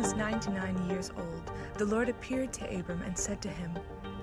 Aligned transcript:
was 0.00 0.14
99 0.14 0.88
years 0.88 1.10
old, 1.18 1.50
the 1.74 1.84
Lord 1.84 2.08
appeared 2.08 2.54
to 2.54 2.64
Abram 2.74 3.02
and 3.02 3.18
said 3.18 3.42
to 3.42 3.50
him, 3.50 3.78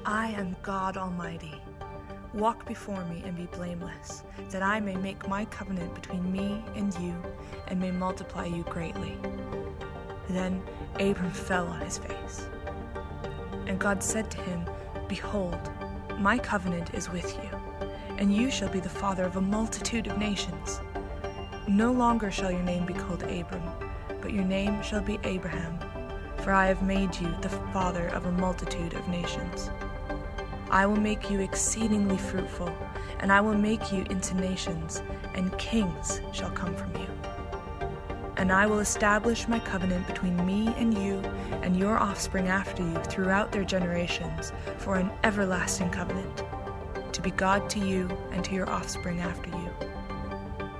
I 0.06 0.30
am 0.30 0.56
God 0.64 0.98
Almighty. 0.98 1.62
Walk 2.34 2.66
before 2.66 3.06
me 3.06 3.22
and 3.24 3.38
be 3.38 3.46
blameless, 3.46 4.24
that 4.50 4.64
I 4.64 4.80
may 4.80 4.96
make 4.96 5.28
my 5.28 5.46
covenant 5.46 5.94
between 5.94 6.32
me 6.32 6.64
and 6.76 6.92
you, 6.96 7.14
and 7.68 7.80
may 7.80 7.92
multiply 7.92 8.46
you 8.46 8.64
greatly. 8.64 9.20
Then 10.30 10.64
Abram 11.00 11.30
fell 11.30 11.68
on 11.68 11.82
his 11.82 12.00
face. 12.00 12.48
And 13.68 13.78
God 13.78 14.02
said 14.02 14.32
to 14.32 14.42
him, 14.42 14.66
Behold, 15.08 15.60
my 16.18 16.40
covenant 16.40 16.96
is 16.96 17.12
with 17.12 17.38
you, 17.44 17.88
and 18.18 18.36
you 18.36 18.50
shall 18.50 18.70
be 18.70 18.80
the 18.80 18.90
father 18.90 19.26
of 19.26 19.36
a 19.36 19.42
multitude 19.42 20.08
of 20.08 20.18
nations. 20.18 20.82
No 21.68 21.92
longer 21.92 22.32
shall 22.32 22.52
your 22.52 22.64
name 22.64 22.88
be 22.88 22.96
called 22.96 23.22
Abram, 23.22 23.87
but 24.22 24.34
your 24.34 24.44
name 24.44 24.82
shall 24.82 25.02
be 25.02 25.20
Abraham, 25.24 25.80
for 26.38 26.52
I 26.52 26.68
have 26.68 26.82
made 26.82 27.16
you 27.20 27.34
the 27.42 27.50
father 27.50 28.08
of 28.10 28.26
a 28.26 28.32
multitude 28.32 28.94
of 28.94 29.08
nations. 29.08 29.70
I 30.70 30.86
will 30.86 30.98
make 31.00 31.30
you 31.30 31.40
exceedingly 31.40 32.18
fruitful, 32.18 32.76
and 33.20 33.32
I 33.32 33.42
will 33.42 33.56
make 33.56 33.92
you 33.92 34.04
into 34.10 34.36
nations, 34.36 35.02
and 35.34 35.58
kings 35.58 36.22
shall 36.34 36.52
come 36.52 36.76
from 36.76 36.94
you. 36.96 37.08
And 38.36 38.52
I 38.52 38.68
will 38.68 38.80
establish 38.80 39.48
my 39.48 39.60
covenant 39.60 40.06
between 40.06 40.46
me 40.46 40.74
and 40.78 40.98
you 40.98 41.20
and 41.64 41.76
your 41.78 41.98
offspring 41.98 42.50
after 42.50 42.84
you 42.84 42.96
throughout 43.04 43.52
their 43.52 43.64
generations 43.64 44.52
for 44.78 44.98
an 44.98 45.10
everlasting 45.24 45.90
covenant, 45.90 46.44
to 47.14 47.22
be 47.22 47.32
God 47.32 47.70
to 47.72 47.80
you 47.80 48.10
and 48.32 48.44
to 48.46 48.54
your 48.54 48.70
offspring 48.70 49.22
after 49.22 49.50
you. 49.50 49.87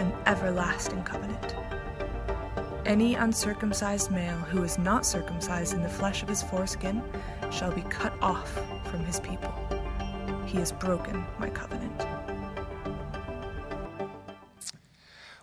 an 0.00 0.12
everlasting 0.26 1.02
covenant. 1.04 1.54
Any 2.86 3.14
uncircumcised 3.14 4.10
male 4.10 4.38
who 4.38 4.64
is 4.64 4.78
not 4.78 5.04
circumcised 5.04 5.74
in 5.74 5.82
the 5.82 5.88
flesh 5.88 6.22
of 6.22 6.28
his 6.28 6.42
foreskin 6.42 7.02
shall 7.52 7.70
be 7.70 7.82
cut 7.82 8.12
off 8.22 8.50
from 8.86 9.04
his 9.04 9.20
people. 9.20 9.54
He 10.46 10.58
has 10.58 10.72
broken 10.72 11.24
my 11.38 11.50
covenant. 11.50 12.02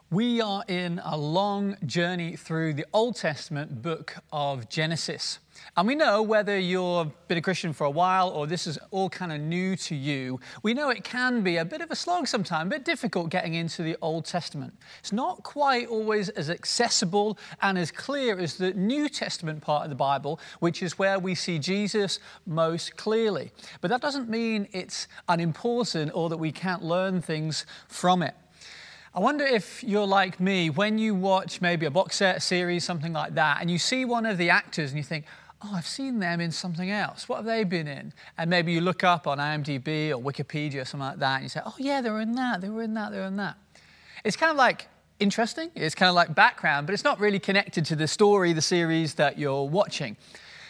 We 0.10 0.42
are 0.42 0.64
in 0.68 1.02
a 1.04 1.18
long 1.18 1.78
journey 1.86 2.36
through 2.36 2.74
the 2.74 2.86
Old 2.94 3.18
Testament 3.18 3.82
book 3.82 4.16
of 4.32 4.70
Genesis. 4.70 5.40
And 5.76 5.88
we 5.88 5.96
know 5.96 6.22
whether 6.22 6.58
you've 6.58 7.12
been 7.28 7.38
a 7.38 7.42
Christian 7.42 7.74
for 7.74 7.86
a 7.86 7.90
while 7.90 8.30
or 8.30 8.48
this 8.48 8.66
is 8.66 8.80
all 8.92 9.10
kind 9.10 9.32
of 9.32 9.40
new 9.40 9.76
to 9.78 9.96
you, 9.96 10.40
we 10.64 10.74
know 10.74 10.90
it 10.90 11.04
can 11.04 11.42
be 11.44 11.58
a 11.58 11.66
bit 11.66 11.82
of 11.82 11.92
a 11.92 11.96
slog 11.96 12.28
sometimes, 12.28 12.68
a 12.68 12.70
bit 12.70 12.86
difficult 12.86 13.30
getting 13.30 13.54
into 13.54 13.84
the 13.84 13.96
Old 14.02 14.26
Testament. 14.26 14.74
It's 15.00 15.12
not 15.12 15.44
quite 15.44 15.88
always 15.88 16.30
as 16.30 16.50
accessible 16.50 17.38
and 17.62 17.78
as 17.78 17.92
clear 17.92 18.40
as 18.40 18.58
the 18.58 18.74
New 18.74 19.08
Testament 19.10 19.62
part 19.62 19.84
of 19.84 19.90
the 19.90 19.96
Bible, 19.96 20.40
which 20.60 20.82
is 20.82 20.98
where 20.98 21.20
we 21.20 21.36
see 21.36 21.60
Jesus 21.60 22.20
most 22.46 22.98
clearly. 22.98 23.52
But 23.82 23.90
that 23.90 24.02
doesn't 24.02 24.30
mean 24.30 24.68
it's 24.72 25.08
unimportant 25.28 26.12
or 26.14 26.30
that 26.30 26.38
we 26.38 26.52
can't 26.52 26.84
learn 26.84 27.22
things 27.22 27.66
from 27.88 28.24
it. 28.24 28.34
I 29.18 29.20
wonder 29.20 29.46
if 29.46 29.84
you're 29.84 30.06
like 30.06 30.40
me 30.40 30.70
when 30.70 31.00
you 31.00 31.16
watch 31.16 31.60
maybe 31.60 31.88
a 31.88 31.92
box 31.92 32.18
set, 32.18 32.44
series, 32.44 32.84
something 32.84 33.14
like 33.14 33.34
that, 33.34 33.62
and 33.62 33.72
you 33.72 33.80
see 33.80 34.06
one 34.06 34.28
of 34.28 34.38
the 34.38 34.52
actors 34.52 34.92
and 34.92 34.98
you 34.98 35.04
think, 35.04 35.26
oh, 35.64 35.72
I've 35.74 35.88
seen 35.88 36.20
them 36.20 36.40
in 36.40 36.52
something 36.52 36.92
else. 36.92 37.28
What 37.28 37.38
have 37.38 37.46
they 37.46 37.64
been 37.64 37.88
in? 37.88 38.14
And 38.38 38.50
maybe 38.50 38.72
you 38.72 38.82
look 38.82 39.04
up 39.04 39.28
on 39.28 39.38
IMDb 39.40 40.12
or 40.12 40.22
Wikipedia 40.22 40.82
or 40.82 40.86
something 40.86 41.08
like 41.08 41.20
that, 41.20 41.36
and 41.36 41.44
you 41.44 41.50
say, 41.50 41.62
oh, 41.66 41.76
yeah, 41.78 42.02
they 42.02 42.10
were 42.10 42.22
in 42.22 42.34
that, 42.36 42.62
they 42.62 42.70
were 42.70 42.84
in 42.84 42.94
that, 42.94 43.12
they 43.12 43.18
were 43.18 43.26
in 43.26 43.38
that. 43.38 43.58
It's 44.24 44.36
kind 44.36 44.52
of 44.52 44.58
like 44.58 44.88
interesting, 45.20 45.72
it's 45.76 45.96
kind 45.96 46.10
of 46.10 46.16
like 46.16 46.36
background, 46.36 46.86
but 46.88 46.94
it's 46.94 47.04
not 47.04 47.20
really 47.20 47.40
connected 47.40 47.86
to 47.86 47.96
the 47.96 48.08
story, 48.08 48.54
the 48.54 48.62
series 48.62 49.16
that 49.16 49.40
you're 49.40 49.68
watching. 49.68 50.16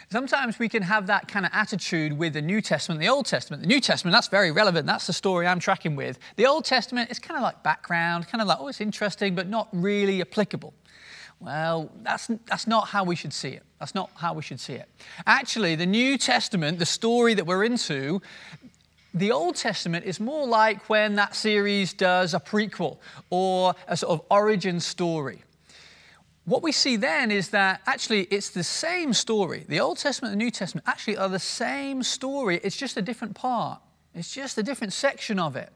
Sometimes 0.09 0.57
we 0.57 0.69
can 0.69 0.83
have 0.83 1.07
that 1.07 1.27
kind 1.27 1.45
of 1.45 1.51
attitude 1.53 2.17
with 2.17 2.31
the 2.31 2.41
New 2.41 2.61
Testament, 2.61 3.01
the 3.01 3.09
Old 3.09 3.25
Testament. 3.25 3.61
The 3.61 3.67
New 3.67 3.81
Testament, 3.81 4.13
that's 4.13 4.29
very 4.29 4.51
relevant. 4.51 4.87
That's 4.87 5.05
the 5.05 5.11
story 5.11 5.45
I'm 5.45 5.59
tracking 5.59 5.97
with. 5.97 6.17
The 6.37 6.45
Old 6.45 6.63
Testament 6.63 7.11
is 7.11 7.19
kind 7.19 7.37
of 7.37 7.43
like 7.43 7.61
background, 7.61 8.29
kind 8.29 8.41
of 8.41 8.47
like, 8.47 8.57
oh, 8.61 8.69
it's 8.69 8.79
interesting, 8.79 9.35
but 9.35 9.49
not 9.49 9.67
really 9.73 10.21
applicable. 10.21 10.73
Well, 11.39 11.91
that's, 12.01 12.27
that's 12.47 12.67
not 12.67 12.87
how 12.87 13.03
we 13.03 13.15
should 13.15 13.33
see 13.33 13.49
it. 13.49 13.63
That's 13.79 13.93
not 13.93 14.09
how 14.15 14.33
we 14.33 14.41
should 14.41 14.59
see 14.59 14.73
it. 14.73 14.89
Actually, 15.25 15.75
the 15.75 15.85
New 15.85 16.17
Testament, 16.17 16.79
the 16.79 16.85
story 16.85 17.35
that 17.35 17.45
we're 17.45 17.63
into, 17.63 18.21
the 19.13 19.31
Old 19.31 19.55
Testament 19.55 20.05
is 20.05 20.19
more 20.19 20.47
like 20.47 20.89
when 20.89 21.15
that 21.15 21.35
series 21.35 21.93
does 21.93 22.33
a 22.33 22.39
prequel 22.39 22.97
or 23.29 23.75
a 23.87 23.95
sort 23.95 24.19
of 24.19 24.25
origin 24.29 24.79
story 24.79 25.43
what 26.47 26.63
we 26.63 26.71
see 26.71 26.95
then 26.95 27.29
is 27.29 27.49
that 27.49 27.81
actually 27.85 28.21
it's 28.31 28.51
the 28.51 28.63
same 28.63 29.13
story. 29.13 29.65
The 29.67 29.81
Old 29.81 29.97
Testament 29.97 30.31
and 30.31 30.39
the 30.39 30.45
New 30.45 30.49
Testament 30.49 30.87
actually 30.87 31.17
are 31.17 31.27
the 31.27 31.39
same 31.39 32.01
story, 32.03 32.61
it's 32.63 32.77
just 32.77 32.95
a 32.95 33.01
different 33.01 33.35
part, 33.35 33.81
it's 34.15 34.33
just 34.33 34.57
a 34.57 34.63
different 34.63 34.93
section 34.93 35.39
of 35.39 35.57
it. 35.57 35.73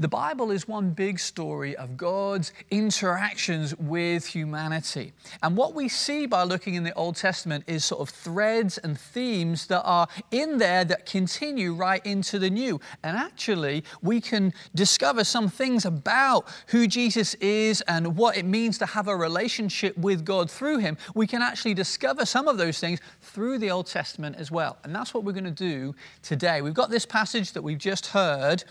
The 0.00 0.06
Bible 0.06 0.52
is 0.52 0.68
one 0.68 0.90
big 0.90 1.18
story 1.18 1.74
of 1.74 1.96
God's 1.96 2.52
interactions 2.70 3.74
with 3.78 4.24
humanity. 4.26 5.12
And 5.42 5.56
what 5.56 5.74
we 5.74 5.88
see 5.88 6.26
by 6.26 6.44
looking 6.44 6.74
in 6.74 6.84
the 6.84 6.94
Old 6.94 7.16
Testament 7.16 7.64
is 7.66 7.84
sort 7.84 8.02
of 8.02 8.08
threads 8.08 8.78
and 8.78 8.96
themes 8.96 9.66
that 9.66 9.82
are 9.82 10.06
in 10.30 10.58
there 10.58 10.84
that 10.84 11.04
continue 11.04 11.74
right 11.74 12.04
into 12.06 12.38
the 12.38 12.48
New. 12.48 12.80
And 13.02 13.16
actually, 13.16 13.82
we 14.00 14.20
can 14.20 14.54
discover 14.72 15.24
some 15.24 15.48
things 15.48 15.84
about 15.84 16.46
who 16.68 16.86
Jesus 16.86 17.34
is 17.34 17.80
and 17.88 18.16
what 18.16 18.36
it 18.36 18.44
means 18.44 18.78
to 18.78 18.86
have 18.86 19.08
a 19.08 19.16
relationship 19.16 19.98
with 19.98 20.24
God 20.24 20.48
through 20.48 20.78
Him. 20.78 20.96
We 21.16 21.26
can 21.26 21.42
actually 21.42 21.74
discover 21.74 22.24
some 22.24 22.46
of 22.46 22.56
those 22.56 22.78
things 22.78 23.00
through 23.20 23.58
the 23.58 23.72
Old 23.72 23.86
Testament 23.86 24.36
as 24.36 24.48
well. 24.52 24.78
And 24.84 24.94
that's 24.94 25.12
what 25.12 25.24
we're 25.24 25.32
going 25.32 25.42
to 25.42 25.50
do 25.50 25.96
today. 26.22 26.62
We've 26.62 26.72
got 26.72 26.88
this 26.88 27.04
passage 27.04 27.50
that 27.54 27.62
we've 27.62 27.78
just 27.78 28.06
heard. 28.06 28.62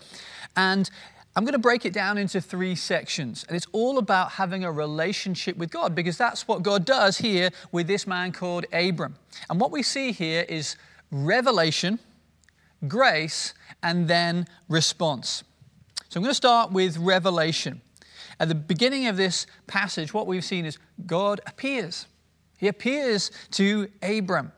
And 0.56 0.88
I'm 1.38 1.44
going 1.44 1.52
to 1.52 1.60
break 1.60 1.86
it 1.86 1.92
down 1.92 2.18
into 2.18 2.40
three 2.40 2.74
sections. 2.74 3.44
And 3.46 3.56
it's 3.56 3.68
all 3.70 3.98
about 3.98 4.32
having 4.32 4.64
a 4.64 4.72
relationship 4.72 5.56
with 5.56 5.70
God 5.70 5.94
because 5.94 6.18
that's 6.18 6.48
what 6.48 6.64
God 6.64 6.84
does 6.84 7.18
here 7.18 7.50
with 7.70 7.86
this 7.86 8.08
man 8.08 8.32
called 8.32 8.66
Abram. 8.72 9.14
And 9.48 9.60
what 9.60 9.70
we 9.70 9.84
see 9.84 10.10
here 10.10 10.44
is 10.48 10.74
revelation, 11.12 12.00
grace, 12.88 13.54
and 13.84 14.08
then 14.08 14.48
response. 14.68 15.44
So 16.08 16.18
I'm 16.18 16.24
going 16.24 16.32
to 16.32 16.34
start 16.34 16.72
with 16.72 16.96
revelation. 16.98 17.82
At 18.40 18.48
the 18.48 18.56
beginning 18.56 19.06
of 19.06 19.16
this 19.16 19.46
passage, 19.68 20.12
what 20.12 20.26
we've 20.26 20.44
seen 20.44 20.66
is 20.66 20.76
God 21.06 21.40
appears. 21.46 22.06
He 22.56 22.66
appears 22.66 23.30
to 23.52 23.88
Abram. 24.02 24.50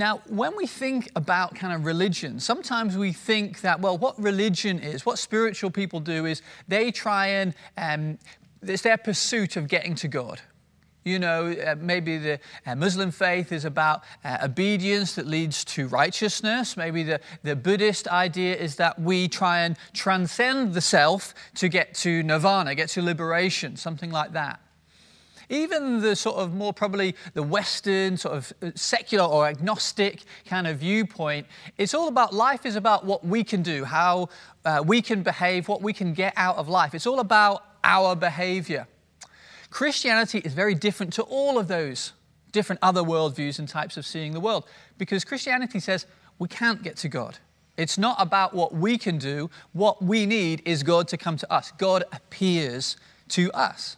Now, 0.00 0.22
when 0.28 0.56
we 0.56 0.66
think 0.66 1.10
about 1.14 1.54
kind 1.54 1.74
of 1.74 1.84
religion, 1.84 2.40
sometimes 2.40 2.96
we 2.96 3.12
think 3.12 3.60
that, 3.60 3.80
well, 3.80 3.98
what 3.98 4.18
religion 4.18 4.78
is, 4.78 5.04
what 5.04 5.18
spiritual 5.18 5.70
people 5.70 6.00
do 6.00 6.24
is 6.24 6.40
they 6.66 6.90
try 6.90 7.26
and, 7.26 7.54
um, 7.76 8.18
it's 8.62 8.80
their 8.80 8.96
pursuit 8.96 9.58
of 9.58 9.68
getting 9.68 9.94
to 9.96 10.08
God. 10.08 10.40
You 11.04 11.18
know, 11.18 11.52
uh, 11.52 11.74
maybe 11.78 12.16
the 12.16 12.40
uh, 12.64 12.76
Muslim 12.76 13.10
faith 13.10 13.52
is 13.52 13.66
about 13.66 14.02
uh, 14.24 14.38
obedience 14.42 15.16
that 15.16 15.26
leads 15.26 15.66
to 15.66 15.86
righteousness. 15.88 16.78
Maybe 16.78 17.02
the, 17.02 17.20
the 17.42 17.54
Buddhist 17.54 18.08
idea 18.08 18.56
is 18.56 18.76
that 18.76 18.98
we 18.98 19.28
try 19.28 19.60
and 19.60 19.76
transcend 19.92 20.72
the 20.72 20.80
self 20.80 21.34
to 21.56 21.68
get 21.68 21.92
to 21.96 22.22
nirvana, 22.22 22.74
get 22.74 22.88
to 22.90 23.02
liberation, 23.02 23.76
something 23.76 24.10
like 24.10 24.32
that. 24.32 24.60
Even 25.50 26.00
the 26.00 26.16
sort 26.16 26.36
of 26.36 26.54
more 26.54 26.72
probably 26.72 27.14
the 27.34 27.42
Western, 27.42 28.16
sort 28.16 28.36
of 28.36 28.52
uh, 28.62 28.70
secular 28.74 29.24
or 29.24 29.46
agnostic 29.46 30.22
kind 30.46 30.66
of 30.66 30.78
viewpoint, 30.78 31.46
it's 31.76 31.92
all 31.92 32.08
about 32.08 32.32
life 32.32 32.64
is 32.64 32.76
about 32.76 33.04
what 33.04 33.26
we 33.26 33.44
can 33.44 33.60
do, 33.62 33.84
how 33.84 34.28
uh, 34.64 34.82
we 34.86 35.02
can 35.02 35.22
behave, 35.22 35.68
what 35.68 35.82
we 35.82 35.92
can 35.92 36.14
get 36.14 36.32
out 36.36 36.56
of 36.56 36.68
life. 36.68 36.94
It's 36.94 37.06
all 37.06 37.20
about 37.20 37.64
our 37.84 38.14
behavior. 38.14 38.86
Christianity 39.70 40.38
is 40.38 40.54
very 40.54 40.74
different 40.74 41.12
to 41.14 41.22
all 41.24 41.58
of 41.58 41.68
those 41.68 42.12
different 42.52 42.78
other 42.82 43.02
worldviews 43.02 43.58
and 43.58 43.68
types 43.68 43.96
of 43.96 44.06
seeing 44.06 44.32
the 44.32 44.40
world 44.40 44.64
because 44.98 45.24
Christianity 45.24 45.80
says 45.80 46.06
we 46.38 46.48
can't 46.48 46.82
get 46.82 46.96
to 46.98 47.08
God. 47.08 47.38
It's 47.76 47.96
not 47.96 48.16
about 48.20 48.52
what 48.52 48.74
we 48.74 48.98
can 48.98 49.18
do. 49.18 49.50
What 49.72 50.02
we 50.02 50.26
need 50.26 50.62
is 50.64 50.82
God 50.82 51.08
to 51.08 51.16
come 51.16 51.36
to 51.38 51.52
us. 51.52 51.72
God 51.78 52.04
appears 52.12 52.96
to 53.28 53.50
us. 53.52 53.96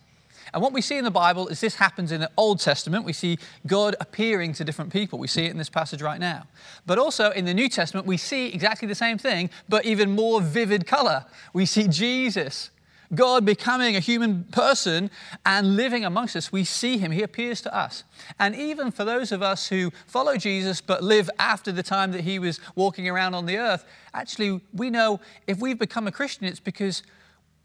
And 0.53 0.63
what 0.63 0.73
we 0.73 0.81
see 0.81 0.99
in 0.99 1.05
the 1.05 1.11
Bible 1.11 1.49
is 1.49 1.61
this 1.61 1.77
happens 1.77 2.13
in 2.13 2.21
the 2.21 2.31
Old 2.37 2.61
Testament. 2.61 3.05
We 3.05 3.13
see 3.13 3.39
God 3.67 3.97
appearing 4.01 4.53
to 4.55 4.65
different 4.65 4.93
people. 4.93 5.19
We 5.19 5.29
see 5.29 5.45
it 5.45 5.51
in 5.51 5.59
this 5.59 5.71
passage 5.71 6.03
right 6.03 6.21
now. 6.21 6.45
But 6.87 6.99
also 6.99 7.31
in 7.31 7.45
the 7.45 7.55
New 7.55 7.69
Testament, 7.69 8.07
we 8.07 8.17
see 8.17 8.49
exactly 8.49 8.89
the 8.89 8.95
same 8.95 9.19
thing, 9.19 9.51
but 9.69 9.85
even 9.85 10.11
more 10.11 10.41
vivid 10.41 10.87
color. 10.87 11.25
We 11.53 11.67
see 11.67 11.89
Jesus 11.89 12.71
God 13.15 13.45
becoming 13.45 13.95
a 13.95 14.01
human 14.01 14.45
person 14.45 15.11
and 15.45 15.77
living 15.77 16.05
amongst 16.05 16.35
us, 16.35 16.51
we 16.51 16.65
see 16.65 16.97
him. 16.97 17.13
He 17.13 17.23
appears 17.23 17.61
to 17.63 17.75
us. 17.75 18.05
And 18.39 18.55
even 18.55 18.91
for 18.91 19.05
those 19.05 19.33
of 19.33 19.43
us 19.43 19.69
who 19.69 19.93
follow 20.07 20.37
Jesus 20.37 20.81
but 20.81 21.03
live 21.03 21.29
after 21.39 21.73
the 21.73 21.83
time 21.83 22.13
that 22.13 22.23
he 22.23 22.39
was 22.39 22.59
walking 22.75 23.09
around 23.09 23.35
on 23.35 23.45
the 23.45 23.59
earth, 23.59 23.85
actually, 24.15 24.61
we 24.73 24.89
know 24.89 25.21
if 25.47 25.59
we've 25.59 25.79
become 25.79 26.07
a 26.07 26.13
Christian, 26.13 26.47
it's 26.47 26.61
because 26.61 27.03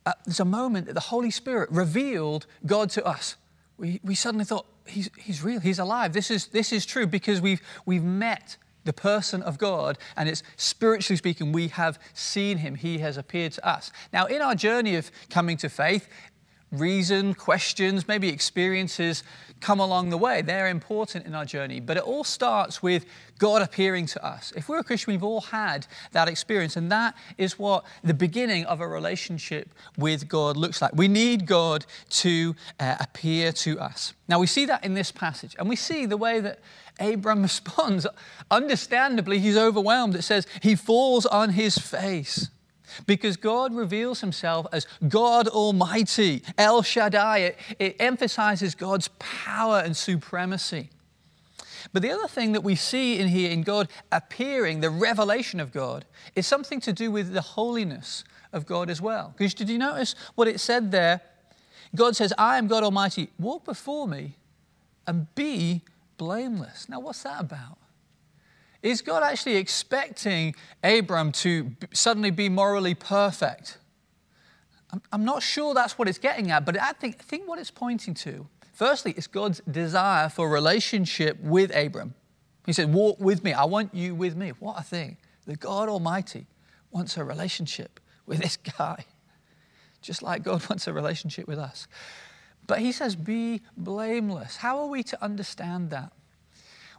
uh, 0.08 0.14
there's 0.26 0.40
a 0.40 0.46
moment 0.46 0.86
that 0.86 0.94
the 0.94 1.02
Holy 1.02 1.30
Spirit 1.30 1.70
revealed 1.70 2.46
God 2.66 2.90
to 2.92 3.06
us. 3.06 3.36
We, 3.78 4.00
we 4.06 4.16
suddenly 4.16 4.46
thought, 4.46 4.66
he's, 4.86 5.10
he's 5.18 5.44
real, 5.44 5.60
he's 5.60 5.80
alive. 5.80 6.14
This 6.14 6.32
is, 6.32 6.48
this 6.48 6.72
is 6.72 6.86
true 6.86 7.06
because 7.06 7.42
we've, 7.42 7.62
we've 7.86 8.04
met 8.04 8.56
the 8.86 8.94
person 8.94 9.42
of 9.44 9.58
God, 9.58 9.98
and 10.16 10.30
it's 10.30 10.44
spiritually 10.56 11.18
speaking, 11.18 11.52
we 11.52 11.68
have 11.68 12.00
seen 12.14 12.60
him. 12.60 12.76
He 12.76 13.00
has 13.00 13.18
appeared 13.18 13.52
to 13.54 13.68
us. 13.68 13.92
Now, 14.14 14.28
in 14.28 14.42
our 14.42 14.56
journey 14.56 14.96
of 14.96 15.12
coming 15.30 15.58
to 15.58 15.68
faith, 15.68 16.08
reason, 16.72 17.34
questions, 17.34 18.08
maybe 18.08 18.30
experiences 18.30 19.24
come 19.60 19.80
along 19.80 20.10
the 20.10 20.18
way. 20.18 20.42
They're 20.42 20.68
important 20.68 21.26
in 21.26 21.34
our 21.34 21.46
journey, 21.46 21.80
but 21.80 21.98
it 21.98 22.04
all 22.04 22.24
starts 22.24 22.84
with 22.84 23.06
God 23.40 23.62
appearing 23.62 24.06
to 24.08 24.26
us. 24.26 24.54
If 24.56 24.70
we're 24.70 24.80
a 24.80 24.84
Christian, 24.84 25.14
we've 25.14 25.24
all 25.24 25.42
had 25.42 25.88
that 26.12 26.28
experience, 26.28 26.76
and 26.76 26.92
that 26.92 27.16
is 27.38 27.58
what 27.58 27.86
the 28.04 28.14
beginning 28.14 28.66
of 28.66 28.82
a 28.82 28.88
relationship 28.88 29.70
with 29.98 30.28
God 30.28 30.58
looks 30.58 30.82
like. 30.82 30.94
We 30.94 31.08
need 31.08 31.46
God 31.46 31.86
to 32.10 32.56
uh, 32.80 32.98
appear 33.00 33.52
to 33.54 33.80
us. 33.80 34.14
Now, 34.28 34.40
we 34.40 34.48
see 34.48 34.66
that 34.66 34.84
in 34.84 34.94
this 34.94 35.12
passage, 35.12 35.56
and 35.58 35.70
we 35.70 35.76
see 35.76 36.06
the 36.06 36.18
way 36.18 36.40
that 36.40 36.60
Abram 37.00 37.42
responds. 37.44 38.06
Understandably, 38.52 39.40
he's 39.40 39.58
overwhelmed. 39.58 40.16
It 40.16 40.24
says 40.24 40.48
he 40.62 40.76
falls 40.76 41.26
on 41.26 41.52
his 41.52 41.78
face 41.78 42.50
because 43.06 43.38
God 43.38 43.74
reveals 43.74 44.22
himself 44.22 44.68
as 44.72 44.88
God 45.08 45.48
Almighty, 45.48 46.44
El 46.58 46.82
Shaddai. 46.82 47.38
It, 47.40 47.58
it, 47.80 47.96
emphasizes 48.00 48.76
God's 48.76 49.10
power 49.20 49.80
and 49.80 49.96
supremacy. 49.96 50.90
But 51.94 52.02
the 52.02 52.12
other 52.12 52.28
thing 52.28 52.52
that 52.52 52.62
we 52.62 52.76
see 52.76 53.20
in 53.20 53.28
here 53.28 53.52
in 53.52 53.64
God 53.64 53.88
appearing, 54.12 54.82
the 54.82 54.90
revelation 54.90 55.60
of 55.60 55.72
God, 55.72 56.06
is 56.36 56.46
something 56.46 56.80
to 56.82 56.94
do 56.94 57.12
with 57.12 57.34
the 57.34 57.42
holiness 57.42 58.24
of 58.54 58.66
God 58.66 58.90
as 58.90 59.02
well. 59.02 59.34
Because 59.38 59.54
did 59.54 59.70
you 59.70 59.78
notice 59.78 60.16
what 60.36 60.48
it 60.48 60.60
said 60.60 60.92
there? 60.92 61.22
God 61.96 62.16
says, 62.16 62.34
I 62.38 62.58
am 62.58 62.68
God 62.68 62.84
Almighty, 62.84 63.30
walk 63.40 63.66
before 63.66 64.08
me 64.08 64.36
and 65.06 65.34
be 65.36 65.82
blameless. 66.18 66.90
Now, 66.90 67.00
what's 67.00 67.24
that 67.24 67.40
about? 67.40 67.78
Is 68.82 69.02
God 69.02 69.24
actually 69.24 69.56
expecting 69.56 70.56
Abram 70.84 71.32
to 71.34 71.72
suddenly 71.94 72.32
be 72.32 72.50
morally 72.50 72.94
perfect? 72.94 73.78
I'm 75.12 75.26
not 75.26 75.44
sure 75.44 75.74
that's 75.74 75.98
what 75.98 76.08
it's 76.08 76.18
getting 76.18 76.52
at, 76.52 76.66
but 76.66 76.80
I 76.80 76.94
think, 76.94 77.18
I 77.20 77.24
think 77.24 77.48
what 77.48 77.60
it's 77.60 77.72
pointing 77.72 78.14
to, 78.16 78.48
firstly, 78.74 79.14
is 79.18 79.28
God's 79.28 79.62
desire 79.70 80.30
for 80.30 80.50
relationship 80.50 81.40
with 81.42 81.76
Abram. 81.76 82.14
He 82.66 82.74
said, 82.74 82.94
Walk 82.94 83.20
with 83.20 83.44
me. 83.44 83.54
I 83.54 83.66
want 83.66 83.94
you 83.94 84.16
with 84.16 84.36
me. 84.36 84.50
What 84.60 84.80
a 84.80 84.84
thing. 84.84 85.18
The 85.46 85.56
God 85.56 85.90
Almighty 85.90 86.46
wants 86.92 87.18
a 87.18 87.24
relationship 87.24 88.00
with 88.26 88.40
this 88.40 88.58
guy, 88.58 89.06
just 90.02 90.22
like 90.22 90.44
God 90.44 90.68
wants 90.70 90.88
a 90.88 90.94
relationship 90.94 91.48
with 91.48 91.60
us. 91.60 91.88
But 92.68 92.80
he 92.80 92.92
says, 92.92 93.16
be 93.16 93.62
blameless. 93.78 94.58
How 94.58 94.80
are 94.80 94.88
we 94.88 95.02
to 95.04 95.24
understand 95.24 95.90
that? 95.92 96.12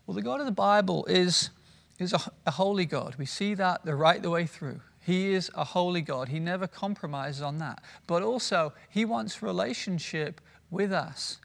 Well, 0.06 0.14
the 0.14 0.22
God 0.22 0.40
of 0.40 0.46
the 0.46 0.52
Bible 0.52 1.04
is, 1.04 1.50
is 1.98 2.12
a, 2.12 2.20
a 2.46 2.52
holy 2.52 2.86
God. 2.86 3.16
We 3.18 3.26
see 3.26 3.54
that 3.54 3.84
the 3.84 3.94
right 3.94 4.22
the 4.22 4.30
way 4.30 4.46
through. 4.46 4.80
He 5.00 5.32
is 5.32 5.50
a 5.54 5.64
holy 5.64 6.02
God. 6.02 6.28
He 6.28 6.38
never 6.38 6.66
compromises 6.66 7.42
on 7.42 7.58
that. 7.58 7.82
But 8.06 8.22
also, 8.22 8.72
He 8.90 9.04
wants 9.04 9.42
relationship 9.42 10.40
with 10.70 10.92
us. 10.92 11.38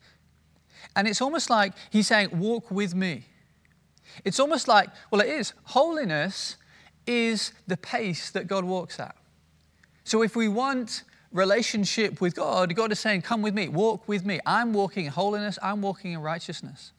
And 0.96 1.08
it's 1.08 1.22
almost 1.22 1.50
like 1.50 1.74
He's 1.90 2.08
saying, 2.08 2.38
Walk 2.38 2.70
with 2.72 2.94
me. 2.94 3.26
It's 4.26 4.40
almost 4.40 4.68
like, 4.68 4.90
well, 5.10 5.22
it 5.22 5.30
is. 5.30 5.54
Holiness 5.64 6.58
is 7.08 7.54
the 7.68 7.78
pace 7.78 8.32
that 8.32 8.48
God 8.48 8.64
walks 8.66 9.00
at. 9.00 9.16
So 10.04 10.22
if 10.22 10.36
we 10.36 10.48
want 10.48 11.04
relationship 11.32 12.22
with 12.22 12.36
God, 12.36 12.76
God 12.76 12.92
is 12.92 13.00
saying, 13.00 13.22
Come 13.24 13.42
with 13.42 13.54
me, 13.54 13.68
walk 13.68 14.08
with 14.08 14.26
me. 14.26 14.40
I'm 14.46 14.74
walking 14.74 15.06
in 15.06 15.12
holiness, 15.12 15.58
I'm 15.62 15.82
walking 15.82 16.14
in 16.14 16.22
righteousness. 16.22 16.92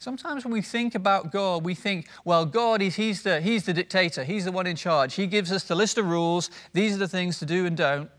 Sometimes 0.00 0.44
when 0.44 0.52
we 0.54 0.62
think 0.62 0.94
about 0.94 1.30
God, 1.30 1.62
we 1.62 1.74
think, 1.74 2.08
well, 2.24 2.46
God 2.46 2.80
is 2.80 2.96
he's 2.96 3.22
the, 3.22 3.38
he's 3.38 3.64
the 3.64 3.74
dictator, 3.74 4.24
He's 4.24 4.46
the 4.46 4.52
one 4.52 4.66
in 4.66 4.74
charge. 4.74 5.12
He 5.12 5.26
gives 5.26 5.52
us 5.52 5.64
the 5.64 5.74
list 5.74 5.98
of 5.98 6.06
rules, 6.06 6.50
these 6.72 6.94
are 6.94 6.98
the 6.98 7.06
things 7.06 7.38
to 7.40 7.44
do 7.44 7.66
and 7.66 7.76
don't, 7.76 8.10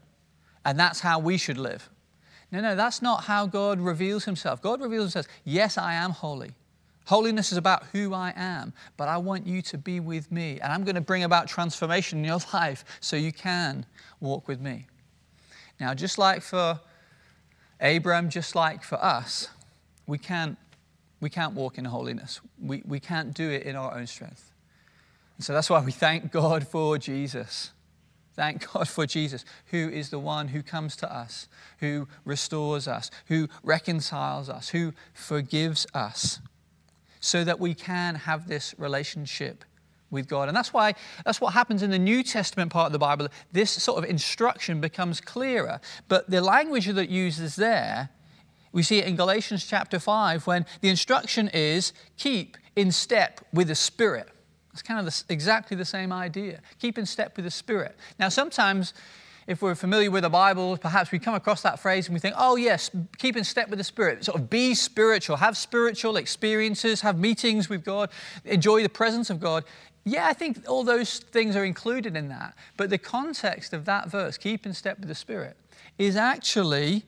and 0.63 0.79
that's 0.79 0.99
how 0.99 1.17
we 1.17 1.37
should 1.37 1.57
live. 1.57 1.89
No, 2.51 2.61
no, 2.61 2.75
that's 2.75 3.01
not 3.01 3.23
how 3.23 3.47
God 3.47 3.81
reveals 3.81 4.25
Himself. 4.25 4.61
God 4.61 4.79
reveals 4.79 5.05
Himself, 5.05 5.25
yes, 5.43 5.75
I 5.75 5.95
am 5.95 6.11
holy. 6.11 6.51
Holiness 7.05 7.51
is 7.51 7.57
about 7.57 7.85
who 7.85 8.13
I 8.13 8.31
am, 8.35 8.73
but 8.95 9.07
I 9.07 9.17
want 9.17 9.47
you 9.47 9.63
to 9.63 9.77
be 9.79 9.99
with 9.99 10.31
me, 10.31 10.59
and 10.61 10.71
I'm 10.71 10.83
going 10.83 10.93
to 10.93 11.01
bring 11.01 11.23
about 11.23 11.47
transformation 11.47 12.19
in 12.19 12.25
your 12.25 12.41
life 12.53 12.85
so 12.99 13.15
you 13.15 13.31
can 13.31 13.87
walk 14.19 14.47
with 14.47 14.61
me. 14.61 14.85
Now, 15.79 15.95
just 15.95 16.19
like 16.19 16.43
for 16.43 16.79
Abram, 17.79 18.29
just 18.29 18.53
like 18.53 18.83
for 18.83 19.03
us, 19.03 19.47
we 20.05 20.19
can't, 20.19 20.59
we 21.21 21.29
can't 21.29 21.53
walk 21.53 21.77
in 21.77 21.85
holiness. 21.85 22.41
We, 22.61 22.83
we 22.85 22.99
can't 22.99 23.33
do 23.33 23.49
it 23.49 23.63
in 23.63 23.75
our 23.75 23.95
own 23.95 24.07
strength. 24.07 24.51
And 25.37 25.45
so 25.45 25.53
that's 25.53 25.69
why 25.69 25.81
we 25.81 25.91
thank 25.91 26.31
God 26.31 26.67
for 26.67 26.97
Jesus. 26.97 27.71
Thank 28.33 28.71
God 28.73 28.87
for 28.87 29.05
Jesus, 29.05 29.45
who 29.67 29.89
is 29.89 30.09
the 30.09 30.19
one 30.19 30.49
who 30.49 30.63
comes 30.63 30.95
to 30.97 31.13
us, 31.13 31.47
who 31.79 32.07
restores 32.25 32.87
us, 32.87 33.11
who 33.27 33.47
reconciles 33.63 34.49
us, 34.49 34.69
who 34.69 34.93
forgives 35.13 35.85
us, 35.93 36.39
so 37.19 37.43
that 37.43 37.59
we 37.59 37.73
can 37.73 38.15
have 38.15 38.47
this 38.47 38.73
relationship 38.77 39.63
with 40.09 40.27
God. 40.27 40.47
And 40.47 40.57
that's 40.57 40.73
why 40.73 40.95
that's 41.23 41.39
what 41.39 41.53
happens 41.53 41.83
in 41.83 41.91
the 41.91 41.99
New 41.99 42.23
Testament 42.23 42.71
part 42.71 42.87
of 42.87 42.91
the 42.93 42.99
Bible. 42.99 43.27
This 43.51 43.71
sort 43.71 44.03
of 44.03 44.09
instruction 44.09 44.81
becomes 44.81 45.21
clearer. 45.21 45.79
But 46.07 46.29
the 46.29 46.41
language 46.41 46.87
that 46.87 47.09
uses 47.09 47.55
there, 47.55 48.09
we 48.71 48.83
see 48.83 48.99
it 48.99 49.05
in 49.05 49.15
Galatians 49.15 49.65
chapter 49.65 49.99
5 49.99 50.47
when 50.47 50.65
the 50.81 50.89
instruction 50.89 51.49
is 51.49 51.93
keep 52.17 52.57
in 52.75 52.91
step 52.91 53.41
with 53.51 53.67
the 53.67 53.75
Spirit. 53.75 54.29
It's 54.73 54.81
kind 54.81 54.99
of 54.99 55.05
the, 55.05 55.23
exactly 55.33 55.75
the 55.75 55.85
same 55.85 56.13
idea. 56.13 56.61
Keep 56.79 56.97
in 56.97 57.05
step 57.05 57.35
with 57.35 57.45
the 57.45 57.51
Spirit. 57.51 57.97
Now, 58.17 58.29
sometimes 58.29 58.93
if 59.47 59.61
we're 59.61 59.75
familiar 59.75 60.09
with 60.09 60.23
the 60.23 60.29
Bible, 60.29 60.77
perhaps 60.77 61.11
we 61.11 61.19
come 61.19 61.33
across 61.33 61.61
that 61.63 61.79
phrase 61.79 62.07
and 62.07 62.13
we 62.13 62.19
think, 62.19 62.35
oh, 62.37 62.55
yes, 62.55 62.89
keep 63.17 63.35
in 63.35 63.43
step 63.43 63.69
with 63.69 63.79
the 63.79 63.83
Spirit. 63.83 64.23
Sort 64.23 64.39
of 64.39 64.49
be 64.49 64.73
spiritual, 64.73 65.37
have 65.37 65.57
spiritual 65.57 66.15
experiences, 66.15 67.01
have 67.01 67.19
meetings 67.19 67.67
with 67.67 67.83
God, 67.83 68.09
enjoy 68.45 68.83
the 68.83 68.89
presence 68.89 69.29
of 69.29 69.39
God. 69.39 69.65
Yeah, 70.05 70.27
I 70.27 70.33
think 70.33 70.63
all 70.69 70.83
those 70.83 71.19
things 71.19 71.55
are 71.55 71.65
included 71.65 72.15
in 72.15 72.29
that. 72.29 72.55
But 72.77 72.89
the 72.89 72.97
context 72.97 73.73
of 73.73 73.85
that 73.85 74.09
verse, 74.09 74.37
keep 74.37 74.65
in 74.65 74.73
step 74.73 74.99
with 74.99 75.09
the 75.09 75.15
Spirit, 75.15 75.57
is 75.97 76.15
actually 76.15 77.03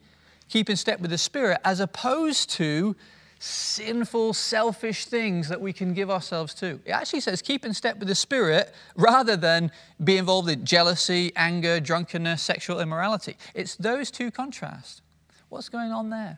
keep 0.53 0.69
in 0.69 0.75
step 0.75 0.99
with 0.99 1.09
the 1.09 1.17
Spirit 1.17 1.59
as 1.65 1.79
opposed 1.79 2.47
to 2.47 2.95
sinful, 3.39 4.33
selfish 4.33 5.05
things 5.05 5.49
that 5.49 5.59
we 5.59 5.73
can 5.73 5.95
give 5.95 6.11
ourselves 6.11 6.53
to. 6.53 6.79
It 6.85 6.91
actually 6.91 7.21
says 7.21 7.41
keep 7.41 7.65
in 7.65 7.73
step 7.73 7.97
with 7.97 8.07
the 8.07 8.13
Spirit 8.13 8.71
rather 8.95 9.35
than 9.35 9.71
be 10.03 10.15
involved 10.15 10.49
in 10.49 10.63
jealousy, 10.63 11.31
anger, 11.35 11.79
drunkenness, 11.79 12.39
sexual 12.39 12.79
immorality. 12.79 13.35
It's 13.55 13.75
those 13.75 14.11
two 14.11 14.29
contrasts. 14.29 15.01
What's 15.49 15.69
going 15.69 15.91
on 15.91 16.11
there? 16.11 16.37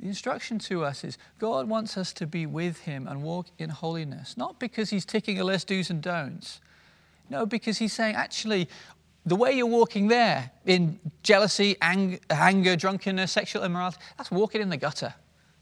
The 0.00 0.06
instruction 0.06 0.58
to 0.60 0.82
us 0.82 1.04
is 1.04 1.18
God 1.38 1.68
wants 1.68 1.98
us 1.98 2.14
to 2.14 2.26
be 2.26 2.46
with 2.46 2.80
Him 2.80 3.06
and 3.06 3.22
walk 3.22 3.48
in 3.58 3.68
holiness, 3.68 4.38
not 4.38 4.58
because 4.58 4.88
He's 4.88 5.04
ticking 5.04 5.38
a 5.38 5.44
list, 5.44 5.68
do's 5.68 5.90
and 5.90 6.00
don'ts. 6.00 6.62
No, 7.28 7.44
because 7.44 7.76
He's 7.76 7.92
saying, 7.92 8.14
actually, 8.14 8.70
the 9.28 9.36
way 9.36 9.52
you're 9.52 9.66
walking 9.66 10.08
there 10.08 10.50
in 10.66 10.98
jealousy, 11.22 11.76
ang- 11.80 12.20
anger, 12.30 12.76
drunkenness, 12.76 13.32
sexual 13.32 13.64
immorality, 13.64 13.98
that's 14.16 14.30
walking 14.30 14.60
in 14.60 14.68
the 14.68 14.76
gutter. 14.76 15.14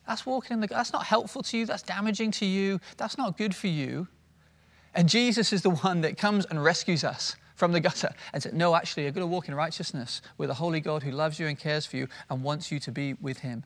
That's 0.06 0.25
walking 0.25 0.54
in 0.54 0.61
the 0.61 0.66
gutter. 0.66 0.78
That's 0.78 0.92
not 0.92 1.04
helpful 1.04 1.42
to 1.42 1.58
you. 1.58 1.66
That's 1.66 1.82
damaging 1.82 2.30
to 2.32 2.46
you. 2.46 2.80
That's 2.96 3.18
not 3.18 3.37
good 3.37 3.54
for 3.54 3.66
you. 3.66 4.08
And 4.94 5.08
Jesus 5.08 5.52
is 5.52 5.62
the 5.62 5.70
one 5.70 6.00
that 6.02 6.16
comes 6.16 6.46
and 6.46 6.62
rescues 6.62 7.04
us 7.04 7.37
from 7.54 7.73
the 7.73 7.80
gutter 7.80 8.14
and 8.32 8.42
said, 8.42 8.54
No, 8.54 8.75
actually, 8.75 9.04
you're 9.04 9.12
going 9.12 9.26
to 9.26 9.32
walk 9.32 9.49
in 9.49 9.54
righteousness 9.54 10.23
with 10.38 10.50
a 10.50 10.54
holy 10.54 10.80
God 10.80 11.02
who 11.02 11.11
loves 11.11 11.38
you 11.38 11.46
and 11.46 11.58
cares 11.58 11.87
for 11.87 11.96
you 11.96 12.08
and 12.30 12.42
wants 12.42 12.70
you 12.70 12.78
to 12.80 12.92
be 12.92 13.14
with 13.14 13.38
him. 13.38 13.64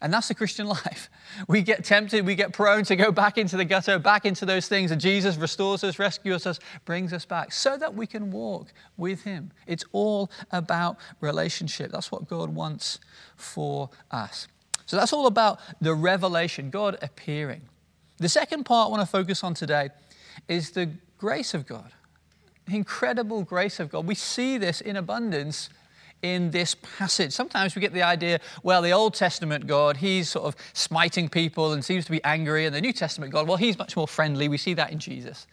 And 0.00 0.12
that's 0.12 0.28
the 0.28 0.34
Christian 0.34 0.66
life. 0.84 1.10
We 1.48 1.62
get 1.62 1.84
tempted, 1.84 2.24
we 2.24 2.34
get 2.34 2.52
prone 2.52 2.84
to 2.84 2.96
go 2.96 3.10
back 3.10 3.38
into 3.38 3.56
the 3.56 3.64
gutter, 3.64 3.98
back 3.98 4.24
into 4.24 4.46
those 4.46 4.68
things, 4.68 4.90
and 4.90 5.00
Jesus 5.00 5.36
restores 5.36 5.82
us, 5.84 5.98
rescues 5.98 6.46
us, 6.46 6.58
brings 6.84 7.12
us 7.12 7.24
back 7.24 7.52
so 7.52 7.76
that 7.76 7.94
we 7.94 8.06
can 8.06 8.30
walk 8.30 8.72
with 8.96 9.22
Him. 9.22 9.50
It's 9.66 9.84
all 9.92 10.30
about 10.50 10.98
relationship. 11.20 11.90
That's 11.90 12.12
what 12.12 12.28
God 12.28 12.54
wants 12.54 13.00
for 13.36 13.90
us. 14.10 14.48
So 14.86 14.96
that's 14.96 15.12
all 15.12 15.26
about 15.26 15.60
the 15.80 15.94
revelation, 15.94 16.70
God 16.70 16.96
appearing. 17.02 17.62
The 18.18 18.28
second 18.28 18.64
part 18.64 18.88
I 18.88 18.90
want 18.90 19.02
to 19.02 19.06
focus 19.06 19.44
on 19.44 19.54
today 19.54 19.90
is 20.48 20.70
the 20.70 20.90
grace 21.18 21.52
of 21.54 21.66
God, 21.66 21.92
incredible 22.66 23.42
grace 23.42 23.80
of 23.80 23.90
God. 23.90 24.06
We 24.06 24.14
see 24.14 24.58
this 24.58 24.80
in 24.80 24.96
abundance 24.96 25.68
in 26.22 26.50
this 26.50 26.74
passage. 26.74 27.32
Sometimes 27.32 27.74
we 27.74 27.80
get 27.80 27.92
the 27.92 28.02
idea, 28.02 28.40
well, 28.62 28.82
the 28.82 28.92
Old 28.92 29.14
Testament 29.14 29.66
God, 29.66 29.98
he's 29.98 30.28
sort 30.28 30.46
of 30.46 30.56
smiting 30.72 31.28
people 31.28 31.72
and 31.72 31.84
seems 31.84 32.04
to 32.06 32.10
be 32.10 32.22
angry, 32.24 32.66
and 32.66 32.74
the 32.74 32.80
New 32.80 32.92
Testament 32.92 33.32
God, 33.32 33.46
well, 33.46 33.56
he's 33.56 33.78
much 33.78 33.96
more 33.96 34.08
friendly. 34.08 34.48
We 34.48 34.58
see 34.58 34.74
that 34.74 34.90
in 34.90 34.98
Jesus. 34.98 35.46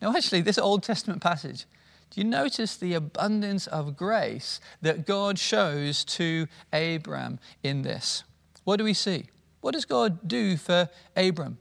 Now, 0.00 0.14
actually, 0.14 0.40
this 0.40 0.58
Old 0.58 0.82
Testament 0.82 1.22
passage, 1.22 1.66
do 2.10 2.20
you 2.20 2.26
notice 2.26 2.76
the 2.76 2.94
abundance 2.94 3.66
of 3.66 3.96
grace 3.96 4.60
that 4.82 5.06
God 5.06 5.38
shows 5.38 6.04
to 6.04 6.46
Abram 6.72 7.38
in 7.62 7.82
this? 7.82 8.24
What 8.64 8.76
do 8.76 8.84
we 8.84 8.94
see? 8.94 9.26
What 9.60 9.72
does 9.72 9.84
God 9.84 10.28
do 10.28 10.56
for 10.56 10.88
Abram? 11.16 11.58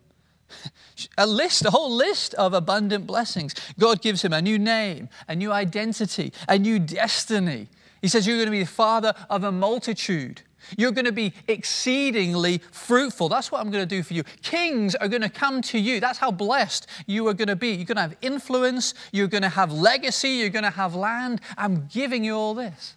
a 1.18 1.26
list, 1.26 1.66
a 1.66 1.72
whole 1.72 1.92
list 1.92 2.34
of 2.34 2.54
abundant 2.54 3.08
blessings. 3.08 3.56
God 3.80 4.02
gives 4.02 4.24
him 4.24 4.34
a 4.34 4.42
new 4.42 4.60
name, 4.60 5.10
a 5.28 5.36
new 5.36 5.52
identity, 5.52 6.34
a 6.48 6.58
new 6.58 6.80
destiny. 6.80 7.70
He 8.02 8.08
says, 8.08 8.26
You're 8.26 8.38
going 8.38 8.48
to 8.48 8.52
be 8.52 8.60
the 8.60 8.66
father 8.66 9.14
of 9.30 9.44
a 9.44 9.52
multitude. 9.52 10.42
You're 10.78 10.92
going 10.92 11.06
to 11.06 11.12
be 11.12 11.34
exceedingly 11.48 12.62
fruitful. 12.72 13.30
That's 13.30 13.52
what 13.52 13.62
I'm 13.62 13.72
going 13.72 13.88
to 13.88 13.96
do 13.96 14.04
for 14.04 14.14
you. 14.14 14.24
Kings 14.42 14.96
are 14.96 15.08
going 15.08 15.24
to 15.24 15.30
come 15.30 15.62
to 15.64 15.80
you. 15.80 16.00
That's 16.00 16.20
how 16.20 16.32
blessed 16.32 16.88
you 17.08 17.28
are 17.28 17.34
going 17.34 17.48
to 17.48 17.56
be. 17.56 17.70
You're 17.70 17.86
going 17.86 17.96
to 17.96 18.02
have 18.02 18.16
influence. 18.22 18.94
You're 19.12 19.28
going 19.28 19.44
to 19.44 19.50
have 19.50 19.72
legacy. 19.72 20.30
You're 20.30 20.50
going 20.50 20.64
to 20.64 20.70
have 20.70 20.96
land. 20.96 21.42
I'm 21.58 21.88
giving 21.88 22.24
you 22.24 22.36
all 22.36 22.54
this. 22.54 22.94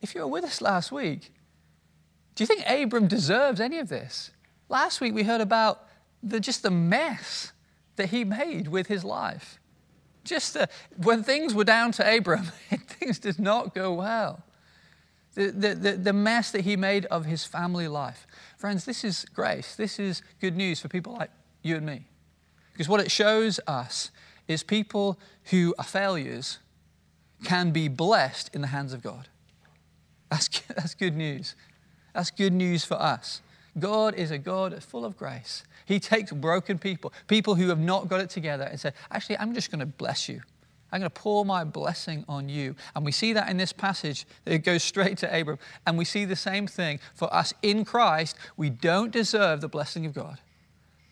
If 0.00 0.14
you 0.14 0.22
were 0.22 0.28
with 0.28 0.44
us 0.44 0.60
last 0.60 0.90
week, 0.90 1.32
do 2.34 2.42
you 2.42 2.46
think 2.46 2.64
Abram 2.68 3.06
deserves 3.06 3.60
any 3.60 3.78
of 3.78 3.88
this? 3.88 4.30
Last 4.68 5.00
week 5.00 5.14
we 5.14 5.22
heard 5.22 5.40
about 5.40 5.86
the, 6.22 6.40
just 6.40 6.62
the 6.62 6.70
mess 6.70 7.52
that 7.96 8.10
he 8.10 8.24
made 8.24 8.68
with 8.68 8.88
his 8.88 9.04
life. 9.04 9.58
Just 10.26 10.54
the, 10.54 10.68
when 10.96 11.22
things 11.22 11.54
were 11.54 11.64
down 11.64 11.92
to 11.92 12.16
Abram, 12.16 12.44
things 12.70 13.18
did 13.18 13.38
not 13.38 13.74
go 13.74 13.94
well. 13.94 14.42
The, 15.34 15.50
the, 15.50 15.74
the, 15.74 15.92
the 15.92 16.12
mess 16.12 16.50
that 16.52 16.62
he 16.62 16.76
made 16.76 17.06
of 17.06 17.26
his 17.26 17.44
family 17.44 17.88
life. 17.88 18.26
Friends, 18.56 18.84
this 18.84 19.04
is 19.04 19.26
grace. 19.34 19.76
This 19.76 19.98
is 19.98 20.22
good 20.40 20.56
news 20.56 20.80
for 20.80 20.88
people 20.88 21.12
like 21.14 21.30
you 21.62 21.76
and 21.76 21.86
me. 21.86 22.06
Because 22.72 22.88
what 22.88 23.00
it 23.00 23.10
shows 23.10 23.60
us 23.66 24.10
is 24.48 24.62
people 24.62 25.18
who 25.44 25.74
are 25.78 25.84
failures 25.84 26.58
can 27.44 27.70
be 27.70 27.88
blessed 27.88 28.50
in 28.54 28.60
the 28.60 28.68
hands 28.68 28.92
of 28.92 29.02
God. 29.02 29.28
That's, 30.30 30.48
that's 30.68 30.94
good 30.94 31.16
news. 31.16 31.54
That's 32.14 32.30
good 32.30 32.52
news 32.52 32.84
for 32.84 32.94
us. 32.94 33.40
God 33.78 34.14
is 34.14 34.30
a 34.30 34.38
God 34.38 34.82
full 34.82 35.04
of 35.04 35.16
grace. 35.16 35.64
He 35.84 36.00
takes 36.00 36.32
broken 36.32 36.78
people, 36.78 37.12
people 37.26 37.54
who 37.54 37.68
have 37.68 37.78
not 37.78 38.08
got 38.08 38.20
it 38.20 38.30
together, 38.30 38.64
and 38.64 38.80
says, 38.80 38.92
Actually, 39.10 39.38
I'm 39.38 39.54
just 39.54 39.70
going 39.70 39.80
to 39.80 39.86
bless 39.86 40.28
you. 40.28 40.40
I'm 40.92 41.00
going 41.00 41.10
to 41.10 41.20
pour 41.20 41.44
my 41.44 41.64
blessing 41.64 42.24
on 42.28 42.48
you. 42.48 42.74
And 42.94 43.04
we 43.04 43.12
see 43.12 43.32
that 43.32 43.50
in 43.50 43.56
this 43.56 43.72
passage, 43.72 44.24
it 44.44 44.58
goes 44.58 44.82
straight 44.82 45.18
to 45.18 45.40
Abram. 45.40 45.58
And 45.86 45.98
we 45.98 46.04
see 46.04 46.24
the 46.24 46.36
same 46.36 46.66
thing 46.66 47.00
for 47.14 47.32
us 47.34 47.52
in 47.62 47.84
Christ. 47.84 48.36
We 48.56 48.70
don't 48.70 49.10
deserve 49.10 49.60
the 49.60 49.68
blessing 49.68 50.06
of 50.06 50.14
God, 50.14 50.38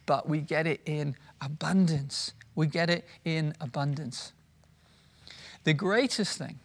but 0.06 0.28
we 0.28 0.40
get 0.40 0.66
it 0.66 0.80
in 0.86 1.16
abundance. 1.40 2.32
We 2.54 2.66
get 2.66 2.88
it 2.88 3.04
in 3.24 3.54
abundance. 3.60 4.32
The 5.64 5.74
greatest 5.74 6.38
thing, 6.38 6.60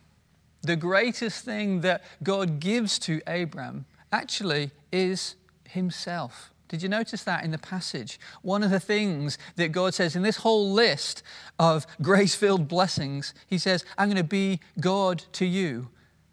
the 0.61 0.75
greatest 0.75 1.43
thing 1.43 1.81
that 1.81 2.03
God 2.21 2.59
gives 2.59 2.99
to 2.99 3.21
Abram 3.25 3.85
actually 4.11 4.71
is 4.91 5.35
himself. 5.69 6.51
Did 6.69 6.83
you 6.83 6.89
notice 6.89 7.23
that 7.23 7.43
in 7.43 7.51
the 7.51 7.57
passage? 7.57 8.19
One 8.43 8.61
of 8.61 8.69
the 8.69 8.79
things 8.79 9.39
that 9.55 9.71
God 9.71 9.95
says 9.95 10.15
in 10.15 10.21
this 10.21 10.37
whole 10.37 10.71
list 10.71 11.23
of 11.57 11.87
grace 12.01 12.35
filled 12.35 12.67
blessings, 12.67 13.33
He 13.47 13.57
says, 13.57 13.83
I'm 13.97 14.07
going 14.07 14.17
to 14.17 14.23
be 14.23 14.59
God 14.79 15.23
to 15.33 15.45
you 15.45 15.89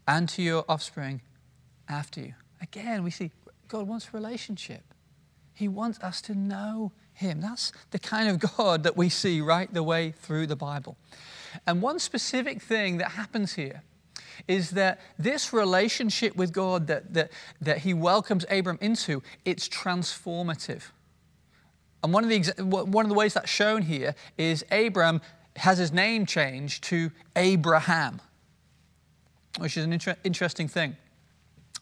and 0.06 0.28
to 0.28 0.42
your 0.42 0.64
offspring 0.68 1.22
after 1.88 2.20
you. 2.20 2.34
Again, 2.60 3.02
we 3.02 3.10
see 3.10 3.32
God 3.66 3.88
wants 3.88 4.12
relationship. 4.12 4.82
He 5.54 5.68
wants 5.68 5.98
us 6.00 6.20
to 6.22 6.34
know 6.34 6.92
Him. 7.14 7.40
That's 7.40 7.72
the 7.90 7.98
kind 7.98 8.28
of 8.28 8.56
God 8.56 8.82
that 8.82 8.94
we 8.94 9.08
see 9.08 9.40
right 9.40 9.72
the 9.72 9.82
way 9.82 10.12
through 10.12 10.48
the 10.48 10.56
Bible. 10.56 10.98
And 11.66 11.80
one 11.80 11.98
specific 11.98 12.60
thing 12.60 12.98
that 12.98 13.12
happens 13.12 13.54
here 13.54 13.82
is 14.48 14.70
that 14.72 15.00
this 15.18 15.52
relationship 15.52 16.36
with 16.36 16.52
God 16.52 16.86
that, 16.86 17.14
that, 17.14 17.30
that 17.60 17.78
he 17.78 17.94
welcomes 17.94 18.44
Abram 18.50 18.78
into, 18.80 19.22
it's 19.44 19.68
transformative. 19.68 20.82
And 22.02 22.12
one 22.12 22.24
of, 22.24 22.30
the, 22.30 22.64
one 22.64 23.04
of 23.04 23.08
the 23.08 23.14
ways 23.14 23.34
that's 23.34 23.50
shown 23.50 23.82
here 23.82 24.14
is 24.38 24.64
Abram 24.70 25.20
has 25.56 25.78
his 25.78 25.92
name 25.92 26.26
changed 26.26 26.84
to 26.84 27.10
Abraham, 27.34 28.20
which 29.58 29.76
is 29.76 29.84
an 29.84 29.92
inter- 29.92 30.16
interesting 30.22 30.68
thing. 30.68 30.96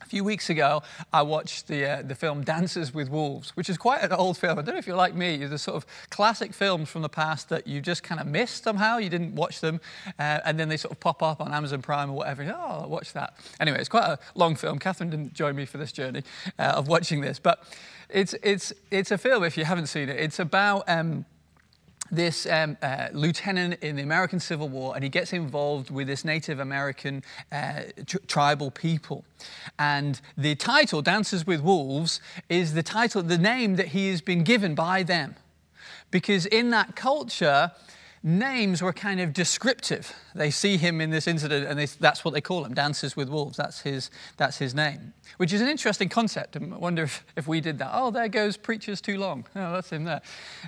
A 0.04 0.06
few 0.06 0.22
weeks 0.22 0.50
ago, 0.50 0.82
I 1.14 1.22
watched 1.22 1.66
the, 1.66 1.86
uh, 1.86 2.02
the 2.02 2.14
film 2.14 2.44
Dances 2.44 2.92
with 2.92 3.08
Wolves, 3.08 3.56
which 3.56 3.70
is 3.70 3.78
quite 3.78 4.02
an 4.02 4.12
old 4.12 4.36
film. 4.36 4.58
I 4.58 4.62
don't 4.62 4.74
know 4.74 4.78
if 4.78 4.86
you're 4.86 4.96
like 4.96 5.14
me, 5.14 5.38
the 5.46 5.56
sort 5.56 5.76
of 5.76 5.86
classic 6.10 6.52
films 6.52 6.90
from 6.90 7.00
the 7.00 7.08
past 7.08 7.48
that 7.48 7.66
you 7.66 7.80
just 7.80 8.02
kind 8.02 8.20
of 8.20 8.26
missed 8.26 8.64
somehow. 8.64 8.98
You 8.98 9.08
didn't 9.08 9.34
watch 9.34 9.62
them, 9.62 9.80
uh, 10.18 10.40
and 10.44 10.60
then 10.60 10.68
they 10.68 10.76
sort 10.76 10.92
of 10.92 11.00
pop 11.00 11.22
up 11.22 11.40
on 11.40 11.54
Amazon 11.54 11.80
Prime 11.80 12.10
or 12.10 12.16
whatever. 12.16 12.42
Oh, 12.54 12.82
I'll 12.82 12.88
watch 12.90 13.14
that. 13.14 13.34
Anyway, 13.60 13.78
it's 13.78 13.88
quite 13.88 14.04
a 14.04 14.18
long 14.34 14.56
film. 14.56 14.78
Catherine 14.78 15.08
didn't 15.08 15.32
join 15.32 15.56
me 15.56 15.64
for 15.64 15.78
this 15.78 15.90
journey 15.90 16.22
uh, 16.58 16.74
of 16.76 16.86
watching 16.86 17.22
this, 17.22 17.38
but 17.38 17.64
it's, 18.10 18.34
it's, 18.42 18.74
it's 18.90 19.10
a 19.10 19.16
film, 19.16 19.42
if 19.42 19.56
you 19.56 19.64
haven't 19.64 19.86
seen 19.86 20.10
it, 20.10 20.20
it's 20.20 20.38
about. 20.38 20.84
Um, 20.86 21.24
this 22.10 22.46
um, 22.46 22.76
uh, 22.82 23.08
lieutenant 23.12 23.82
in 23.82 23.96
the 23.96 24.02
American 24.02 24.40
Civil 24.40 24.68
War, 24.68 24.94
and 24.94 25.02
he 25.02 25.10
gets 25.10 25.32
involved 25.32 25.90
with 25.90 26.06
this 26.06 26.24
Native 26.24 26.60
American 26.60 27.22
uh, 27.50 27.82
tr- 28.06 28.18
tribal 28.26 28.70
people. 28.70 29.24
And 29.78 30.20
the 30.36 30.54
title, 30.54 31.02
Dances 31.02 31.46
with 31.46 31.60
Wolves, 31.60 32.20
is 32.48 32.74
the 32.74 32.82
title, 32.82 33.22
the 33.22 33.38
name 33.38 33.76
that 33.76 33.88
he 33.88 34.10
has 34.10 34.20
been 34.20 34.44
given 34.44 34.74
by 34.74 35.02
them. 35.02 35.36
Because 36.10 36.46
in 36.46 36.70
that 36.70 36.94
culture, 36.94 37.72
names 38.24 38.80
were 38.80 38.92
kind 38.92 39.20
of 39.20 39.34
descriptive. 39.34 40.14
They 40.34 40.50
see 40.50 40.78
him 40.78 41.02
in 41.02 41.10
this 41.10 41.28
incident, 41.28 41.66
and 41.68 41.78
they, 41.78 41.84
that's 41.84 42.24
what 42.24 42.32
they 42.32 42.40
call 42.40 42.64
him 42.64 42.72
Dances 42.72 43.14
with 43.14 43.28
Wolves. 43.28 43.58
That's 43.58 43.82
his, 43.82 44.10
that's 44.38 44.56
his 44.56 44.74
name, 44.74 45.12
which 45.36 45.52
is 45.52 45.60
an 45.60 45.68
interesting 45.68 46.08
concept. 46.08 46.56
I 46.56 46.60
wonder 46.60 47.02
if, 47.02 47.22
if 47.36 47.46
we 47.46 47.60
did 47.60 47.78
that. 47.78 47.90
Oh, 47.92 48.10
there 48.10 48.28
goes 48.28 48.56
Preacher's 48.56 49.02
Too 49.02 49.18
Long. 49.18 49.44
Oh, 49.54 49.74
that's 49.74 49.90
him 49.90 50.04
there. 50.04 50.22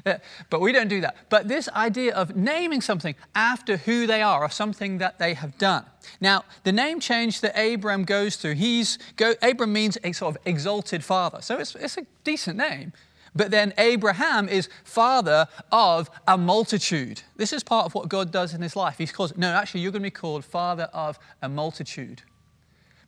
Yeah, 0.04 0.18
but 0.50 0.60
we 0.60 0.70
don't 0.70 0.88
do 0.88 1.00
that. 1.00 1.16
But 1.30 1.48
this 1.48 1.66
idea 1.70 2.14
of 2.14 2.36
naming 2.36 2.82
something 2.82 3.14
after 3.34 3.78
who 3.78 4.06
they 4.06 4.20
are 4.20 4.42
or 4.42 4.50
something 4.50 4.98
that 4.98 5.18
they 5.18 5.32
have 5.32 5.56
done. 5.56 5.86
Now, 6.20 6.44
the 6.64 6.72
name 6.72 7.00
change 7.00 7.40
that 7.40 7.58
Abram 7.58 8.04
goes 8.04 8.36
through, 8.36 8.54
he's 8.54 8.98
go, 9.16 9.34
Abram 9.40 9.72
means 9.72 9.96
a 10.04 10.12
sort 10.12 10.36
of 10.36 10.42
exalted 10.44 11.02
father. 11.02 11.40
So 11.40 11.56
it's, 11.56 11.74
it's 11.74 11.96
a 11.96 12.06
decent 12.22 12.58
name. 12.58 12.92
But 13.36 13.50
then 13.50 13.74
Abraham 13.76 14.48
is 14.48 14.68
father 14.82 15.46
of 15.70 16.10
a 16.26 16.38
multitude. 16.38 17.22
This 17.36 17.52
is 17.52 17.62
part 17.62 17.84
of 17.84 17.94
what 17.94 18.08
God 18.08 18.32
does 18.32 18.54
in 18.54 18.62
his 18.62 18.74
life. 18.74 18.96
He's 18.98 19.12
called, 19.12 19.36
no, 19.36 19.52
actually, 19.52 19.82
you're 19.82 19.92
going 19.92 20.02
to 20.02 20.06
be 20.06 20.10
called 20.10 20.44
father 20.44 20.88
of 20.94 21.18
a 21.42 21.48
multitude. 21.48 22.22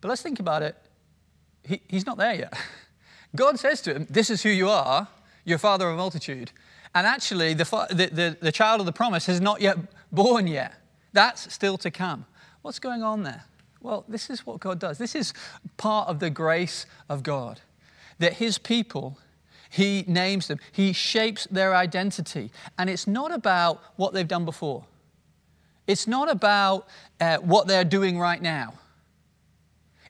But 0.00 0.08
let's 0.08 0.22
think 0.22 0.38
about 0.38 0.62
it. 0.62 0.76
He, 1.64 1.80
he's 1.88 2.06
not 2.06 2.18
there 2.18 2.34
yet. 2.34 2.58
God 3.36 3.58
says 3.58 3.80
to 3.82 3.94
him, 3.94 4.06
This 4.10 4.30
is 4.30 4.42
who 4.42 4.50
you 4.50 4.68
are. 4.68 5.08
You're 5.44 5.58
father 5.58 5.88
of 5.88 5.94
a 5.94 5.96
multitude. 5.96 6.52
And 6.94 7.06
actually, 7.06 7.54
the, 7.54 7.64
the, 7.90 8.06
the, 8.06 8.36
the 8.40 8.52
child 8.52 8.80
of 8.80 8.86
the 8.86 8.92
promise 8.92 9.28
is 9.28 9.40
not 9.40 9.60
yet 9.60 9.78
born 10.12 10.46
yet. 10.46 10.74
That's 11.12 11.52
still 11.52 11.78
to 11.78 11.90
come. 11.90 12.26
What's 12.62 12.78
going 12.78 13.02
on 13.02 13.22
there? 13.22 13.44
Well, 13.80 14.04
this 14.08 14.28
is 14.30 14.44
what 14.44 14.60
God 14.60 14.78
does. 14.78 14.98
This 14.98 15.14
is 15.14 15.32
part 15.76 16.08
of 16.08 16.20
the 16.20 16.30
grace 16.30 16.86
of 17.08 17.22
God. 17.22 17.60
That 18.18 18.34
his 18.34 18.58
people 18.58 19.18
he 19.70 20.04
names 20.06 20.48
them, 20.48 20.58
He 20.72 20.92
shapes 20.92 21.46
their 21.50 21.74
identity. 21.74 22.50
And 22.78 22.88
it's 22.88 23.06
not 23.06 23.32
about 23.32 23.82
what 23.96 24.12
they've 24.14 24.28
done 24.28 24.44
before. 24.44 24.84
It's 25.86 26.06
not 26.06 26.30
about 26.30 26.86
uh, 27.20 27.38
what 27.38 27.66
they're 27.66 27.84
doing 27.84 28.18
right 28.18 28.40
now. 28.40 28.74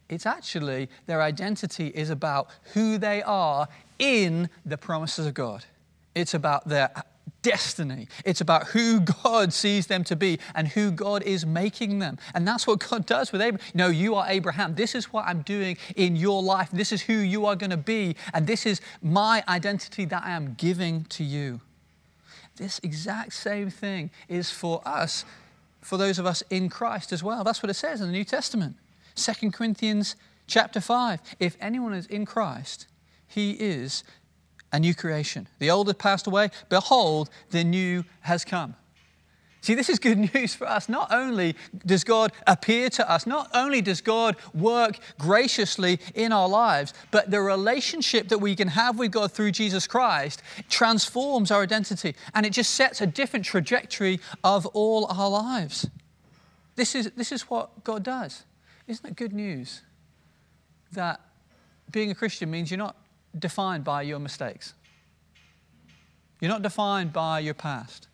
It's 0.09 0.27
actually 0.27 0.89
their 1.07 1.23
identity 1.23 1.89
is 1.89 2.11
about 2.11 2.49
who 2.75 2.99
they 2.99 3.23
are 3.23 3.69
in 3.99 4.49
the 4.65 4.79
promises 4.79 5.27
of 5.27 5.35
God. 5.35 5.65
It's 6.15 6.35
about 6.35 6.69
their 6.69 6.91
destiny. 7.43 8.09
It's 8.25 8.41
about 8.41 8.69
who 8.69 9.01
God 9.01 9.53
sees 9.53 9.87
them 9.87 10.05
to 10.05 10.17
be 10.17 10.39
and 10.55 10.69
who 10.69 10.91
God 10.91 11.23
is 11.23 11.47
making 11.47 11.99
them. 11.99 12.19
And 12.35 12.47
that's 12.47 12.67
what 12.67 12.79
God 12.81 13.07
does 13.07 13.33
with 13.33 13.41
Abraham. 13.41 13.71
No, 13.75 13.89
you 13.89 14.15
are 14.15 14.27
Abraham. 14.29 14.75
This 14.75 14.95
is 14.95 15.13
what 15.13 15.27
I'm 15.27 15.43
doing 15.43 15.77
in 15.97 16.17
your 16.17 16.43
life. 16.43 16.71
This 16.73 16.93
is 16.93 17.03
who 17.03 17.15
you 17.15 17.47
are 17.47 17.57
going 17.57 17.71
to 17.71 17.77
be. 17.77 18.17
And 18.35 18.47
this 18.47 18.67
is 18.67 18.81
my 19.03 19.43
identity 19.49 20.05
that 20.07 20.25
I 20.25 20.31
am 20.31 20.55
giving 20.55 21.05
to 21.05 21.25
you. 21.25 21.61
This 22.57 22.81
exact 22.83 23.33
same 23.35 23.71
thing 23.71 24.11
is 24.29 24.51
for 24.51 24.83
us, 24.85 25.25
for 25.81 25.97
those 25.97 26.19
of 26.19 26.27
us 26.27 26.43
in 26.51 26.69
Christ 26.69 27.13
as 27.13 27.23
well. 27.23 27.45
That's 27.45 27.63
what 27.63 27.71
it 27.71 27.75
says 27.75 28.01
in 28.01 28.09
the 28.09 28.13
New 28.13 28.25
Testament. 28.25 28.77
2 29.15 29.53
Corinthians 29.53 30.17
chapter 30.49 30.81
5. 30.81 31.21
If 31.39 31.57
anyone 31.61 31.95
is 31.95 32.07
in 32.07 32.27
Christ, 32.27 32.87
he 33.29 33.53
is 33.53 34.03
a 34.73 34.79
new 34.79 34.95
creation. 34.95 35.49
The 35.59 35.71
old 35.71 35.87
has 35.87 35.97
passed 35.97 36.27
away. 36.27 36.51
Behold, 36.69 37.31
the 37.51 37.65
new 37.65 38.05
has 38.21 38.45
come. 38.45 38.75
See, 39.61 39.75
this 39.75 39.89
is 39.89 39.99
good 39.99 40.19
news 40.35 40.55
for 40.55 40.67
us. 40.69 40.89
Not 40.89 41.13
only 41.13 41.57
does 41.85 42.05
God 42.05 42.33
appear 42.47 42.89
to 42.91 43.11
us, 43.11 43.27
not 43.27 43.51
only 43.55 43.83
does 43.83 44.01
God 44.01 44.37
work 44.55 44.99
graciously 45.19 46.01
in 46.15 46.33
our 46.33 46.49
lives, 46.49 46.95
but 47.11 47.31
the 47.31 47.41
relationship 47.41 48.29
that 48.29 48.39
we 48.39 48.55
can 48.55 48.69
have 48.69 48.99
with 48.99 49.13
God 49.13 49.33
through 49.33 49.53
Jesus 49.53 49.87
Christ 49.87 50.43
transforms 50.69 51.51
our 51.51 51.63
identity 51.63 52.15
and 52.35 52.47
it 52.47 52.51
just 52.51 52.75
sets 52.75 53.01
a 53.01 53.07
different 53.07 53.45
trajectory 53.45 54.21
of 54.45 54.67
all 54.67 55.07
our 55.07 55.29
lives. 55.29 55.89
This 56.77 56.95
is, 56.95 57.11
this 57.17 57.33
is 57.33 57.43
what 57.43 57.85
God 57.85 58.05
does. 58.05 58.45
Isn't 58.87 59.05
it 59.11 59.17
good 59.17 59.33
news 59.33 59.83
that 60.93 61.21
being 61.91 62.11
a 62.11 62.15
Christian 62.15 62.51
means 62.51 62.71
you're 62.71 62.79
not 62.79 62.97
defined 63.39 63.85
by 63.85 64.03
your 64.03 64.19
mistakes? 64.19 64.75
You're 66.41 66.51
not 66.51 66.63
defined 66.63 67.13
by 67.13 67.41
your 67.41 67.55
past. 67.55 68.09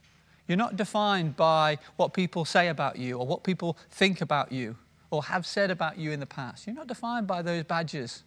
You're 0.46 0.58
not 0.58 0.76
defined 0.76 1.36
by 1.36 1.78
what 1.96 2.12
people 2.12 2.44
say 2.44 2.68
about 2.68 2.98
you 2.98 3.18
or 3.18 3.26
what 3.26 3.44
people 3.44 3.76
think 3.90 4.20
about 4.20 4.52
you 4.52 4.76
or 5.10 5.24
have 5.24 5.46
said 5.46 5.70
about 5.70 5.98
you 5.98 6.10
in 6.10 6.20
the 6.20 6.26
past. 6.26 6.66
You're 6.66 6.76
not 6.76 6.86
defined 6.86 7.26
by 7.26 7.42
those 7.42 7.64
badges. 7.64 8.24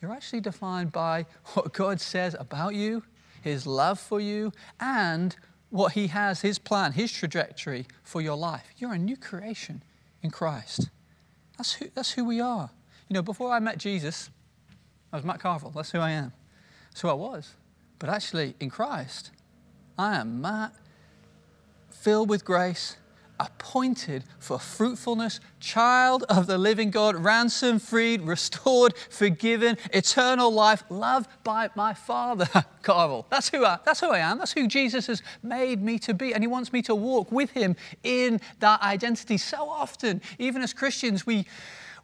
You're 0.00 0.12
actually 0.12 0.40
defined 0.40 0.92
by 0.92 1.26
what 1.54 1.72
God 1.72 2.00
says 2.00 2.36
about 2.38 2.74
you, 2.74 3.02
His 3.42 3.66
love 3.66 3.98
for 3.98 4.20
you, 4.20 4.52
and 4.78 5.34
what 5.70 5.92
He 5.92 6.08
has, 6.08 6.42
His 6.42 6.58
plan, 6.58 6.92
His 6.92 7.10
trajectory 7.10 7.86
for 8.02 8.20
your 8.20 8.36
life. 8.36 8.66
You're 8.78 8.92
a 8.92 8.98
new 8.98 9.16
creation 9.16 9.82
in 10.22 10.30
Christ. 10.30 10.90
That's 11.56 11.72
who, 11.74 11.86
that's 11.94 12.12
who 12.12 12.24
we 12.24 12.40
are. 12.40 12.70
You 13.08 13.14
know, 13.14 13.22
before 13.22 13.52
I 13.52 13.58
met 13.58 13.78
Jesus, 13.78 14.30
I 15.12 15.16
was 15.16 15.24
Matt 15.24 15.40
Carville. 15.40 15.70
That's 15.70 15.90
who 15.90 15.98
I 15.98 16.10
am. 16.10 16.32
That's 16.90 17.00
who 17.00 17.08
I 17.08 17.14
was. 17.14 17.54
But 17.98 18.10
actually, 18.10 18.54
in 18.60 18.70
Christ, 18.70 19.30
I 19.98 20.16
am 20.16 20.40
Matt, 20.40 20.74
filled 21.90 22.28
with 22.28 22.44
grace, 22.44 22.96
appointed 23.38 24.24
for 24.38 24.58
fruitfulness, 24.58 25.40
child 25.60 26.24
of 26.28 26.46
the 26.46 26.58
living 26.58 26.90
God, 26.90 27.16
ransomed, 27.16 27.82
freed, 27.82 28.22
restored, 28.22 28.96
forgiven, 29.10 29.76
eternal 29.92 30.50
life, 30.50 30.84
loved 30.88 31.30
by 31.44 31.70
my 31.74 31.94
Father, 31.94 32.48
Carvel. 32.82 33.26
That's 33.30 33.48
who 33.48 33.64
I, 33.64 33.78
that's 33.84 34.00
who 34.00 34.10
I 34.10 34.18
am. 34.18 34.38
That's 34.38 34.52
who 34.52 34.66
Jesus 34.68 35.06
has 35.06 35.22
made 35.42 35.82
me 35.82 35.98
to 36.00 36.14
be. 36.14 36.34
And 36.34 36.42
he 36.42 36.48
wants 36.48 36.72
me 36.72 36.82
to 36.82 36.94
walk 36.94 37.32
with 37.32 37.50
him 37.50 37.76
in 38.02 38.40
that 38.60 38.82
identity. 38.82 39.38
So 39.38 39.68
often, 39.68 40.20
even 40.38 40.62
as 40.62 40.72
Christians, 40.72 41.26
we, 41.26 41.46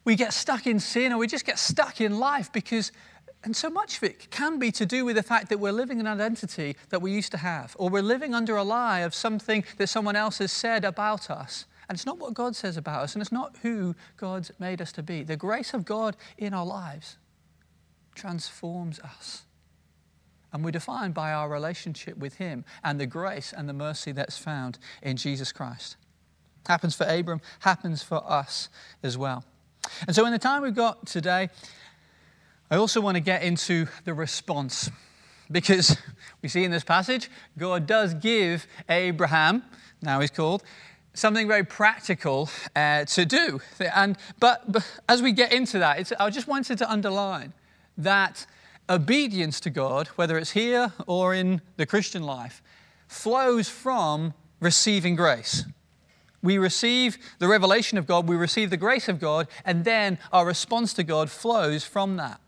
we 0.04 0.16
get 0.16 0.32
stuck 0.32 0.66
in 0.66 0.80
sin 0.80 1.12
or 1.12 1.18
we 1.18 1.26
just 1.26 1.44
get 1.44 1.58
stuck 1.58 2.00
in 2.00 2.18
life 2.18 2.52
because 2.52 2.92
and 3.44 3.56
so 3.56 3.68
much 3.68 3.96
of 3.96 4.04
it 4.04 4.30
can 4.30 4.58
be 4.58 4.70
to 4.72 4.86
do 4.86 5.04
with 5.04 5.16
the 5.16 5.22
fact 5.22 5.48
that 5.48 5.58
we're 5.58 5.72
living 5.72 5.98
an 5.98 6.06
identity 6.06 6.76
that 6.90 7.02
we 7.02 7.10
used 7.10 7.32
to 7.32 7.38
have, 7.38 7.74
or 7.78 7.90
we're 7.90 8.02
living 8.02 8.34
under 8.34 8.56
a 8.56 8.62
lie 8.62 9.00
of 9.00 9.14
something 9.14 9.64
that 9.78 9.88
someone 9.88 10.14
else 10.14 10.38
has 10.38 10.52
said 10.52 10.84
about 10.84 11.28
us. 11.28 11.66
And 11.88 11.96
it's 11.96 12.06
not 12.06 12.18
what 12.18 12.34
God 12.34 12.54
says 12.54 12.76
about 12.76 13.02
us, 13.02 13.14
and 13.14 13.22
it's 13.22 13.32
not 13.32 13.56
who 13.62 13.96
God's 14.16 14.52
made 14.60 14.80
us 14.80 14.92
to 14.92 15.02
be. 15.02 15.24
The 15.24 15.36
grace 15.36 15.74
of 15.74 15.84
God 15.84 16.16
in 16.38 16.54
our 16.54 16.64
lives 16.64 17.18
transforms 18.14 19.00
us. 19.00 19.42
And 20.52 20.64
we're 20.64 20.70
defined 20.70 21.14
by 21.14 21.32
our 21.32 21.48
relationship 21.48 22.16
with 22.16 22.34
Him 22.34 22.64
and 22.84 23.00
the 23.00 23.06
grace 23.06 23.52
and 23.56 23.68
the 23.68 23.72
mercy 23.72 24.12
that's 24.12 24.38
found 24.38 24.78
in 25.02 25.16
Jesus 25.16 25.50
Christ. 25.50 25.96
Happens 26.68 26.94
for 26.94 27.04
Abram, 27.04 27.40
happens 27.60 28.04
for 28.04 28.22
us 28.30 28.68
as 29.02 29.18
well. 29.18 29.44
And 30.06 30.14
so, 30.14 30.26
in 30.26 30.32
the 30.32 30.38
time 30.38 30.62
we've 30.62 30.74
got 30.74 31.06
today, 31.06 31.48
I 32.70 32.76
also 32.76 33.00
want 33.00 33.16
to 33.16 33.20
get 33.20 33.42
into 33.42 33.86
the 34.04 34.14
response 34.14 34.90
because 35.50 35.96
we 36.42 36.48
see 36.48 36.64
in 36.64 36.70
this 36.70 36.84
passage, 36.84 37.30
God 37.58 37.86
does 37.86 38.14
give 38.14 38.66
Abraham, 38.88 39.62
now 40.00 40.20
he's 40.20 40.30
called, 40.30 40.62
something 41.14 41.46
very 41.46 41.64
practical 41.64 42.48
uh, 42.74 43.04
to 43.04 43.26
do. 43.26 43.60
And, 43.94 44.16
but, 44.40 44.70
but, 44.70 44.90
as 45.08 45.22
we 45.22 45.32
get 45.32 45.52
into 45.52 45.78
that, 45.78 46.12
I 46.18 46.30
just 46.30 46.48
wanted 46.48 46.78
to 46.78 46.90
underline 46.90 47.52
that 47.98 48.46
obedience 48.88 49.60
to 49.60 49.70
God, 49.70 50.08
whether 50.16 50.38
it's 50.38 50.52
here 50.52 50.92
or 51.06 51.34
in 51.34 51.60
the 51.76 51.86
Christian 51.86 52.22
life, 52.22 52.62
flows 53.06 53.68
from 53.68 54.34
receiving 54.60 55.14
grace. 55.14 55.64
We 56.42 56.58
receive 56.58 57.18
the 57.38 57.48
revelation 57.48 57.98
of 57.98 58.06
God, 58.06 58.28
we 58.28 58.36
receive 58.36 58.70
the 58.70 58.76
grace 58.76 59.08
of 59.08 59.20
God, 59.20 59.46
and 59.64 59.84
then 59.84 60.18
our 60.32 60.44
response 60.44 60.92
to 60.94 61.04
God 61.04 61.30
flows 61.30 61.84
from 61.84 62.16
that 62.16 62.40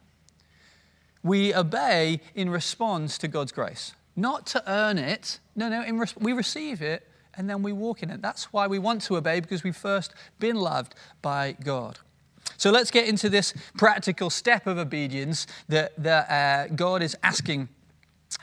we 1.24 1.54
obey 1.54 2.20
in 2.37 2.50
response 2.50 3.18
to 3.18 3.26
God's 3.26 3.50
grace. 3.50 3.94
Not 4.14 4.46
to 4.48 4.62
earn 4.70 4.98
it. 4.98 5.40
No, 5.57 5.68
no, 5.68 5.83
res- 5.96 6.16
we 6.16 6.33
receive 6.33 6.83
it 6.83 7.09
and 7.37 7.50
then 7.50 7.64
we 7.64 7.72
walk 7.72 8.04
in 8.04 8.11
it. 8.11 8.22
That's 8.22 8.52
why 8.52 8.68
we 8.68 8.78
want 8.78 9.02
to 9.02 9.16
obey 9.16 9.40
because 9.40 9.64
we've 9.64 9.76
first 9.76 10.12
been 10.38 10.54
loved 10.54 10.94
by 11.20 11.57
God. 11.64 11.98
So 12.59 12.70
let's 12.70 12.92
get 12.92 13.09
into 13.09 13.28
this 13.28 13.54
practical 13.76 14.30
step 14.30 14.68
of 14.68 14.78
obedience 14.78 15.48
that, 15.68 16.00
that 16.00 16.30
uh, 16.30 16.72
God 16.74 17.02
is 17.02 17.16
asking 17.24 17.68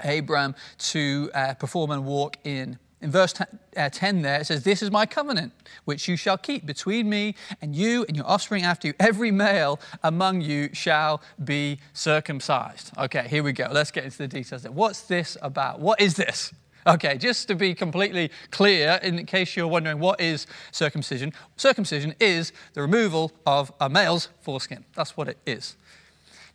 Abram 0.04 0.56
to 0.80 1.30
uh, 1.34 1.54
perform 1.54 1.92
and 1.92 2.04
walk 2.04 2.38
in. 2.44 2.80
In 3.02 3.10
verse 3.10 3.34
uh, 3.76 3.90
10 3.90 4.22
there, 4.22 4.42
it 4.42 4.46
says, 4.46 4.64
This 4.64 4.84
is 4.84 4.92
my 4.92 5.06
covenant, 5.08 5.54
which 5.86 6.08
you 6.08 6.16
shall 6.16 6.38
keep 6.38 6.66
between 6.66 7.10
me 7.10 7.36
and 7.62 7.76
you 7.76 8.06
and 8.08 8.16
your 8.16 8.28
offspring 8.28 8.64
after 8.64 8.90
you. 8.90 8.94
Every 9.00 9.32
male 9.32 9.80
among 10.04 10.42
you 10.42 10.70
shall 10.74 11.22
be 11.44 11.80
circumcised. 11.94 12.92
Okay, 12.98 13.28
here 13.28 13.42
we 13.42 13.54
go. 13.54 13.70
Let's 13.72 13.90
get 13.90 14.04
into 14.04 14.20
the 14.20 14.28
details. 14.28 14.68
What's 14.70 15.02
this 15.02 15.36
about? 15.42 15.80
What 15.80 16.00
is 16.00 16.16
this? 16.16 16.54
Okay, 16.86 17.18
just 17.18 17.48
to 17.48 17.56
be 17.56 17.76
completely 17.76 18.32
clear, 18.50 19.00
in 19.04 19.24
case 19.26 19.56
you're 19.56 19.68
wondering 19.68 20.00
what 20.00 20.20
is 20.20 20.48
circumcision, 20.72 21.32
circumcision 21.56 22.16
is 22.20 22.54
the 22.74 22.82
removal 22.82 23.32
of 23.46 23.72
a 23.80 23.88
male's 23.88 24.30
foreskin. 24.42 24.84
That's 24.96 25.16
what 25.16 25.28
it 25.28 25.38
is. 25.46 25.76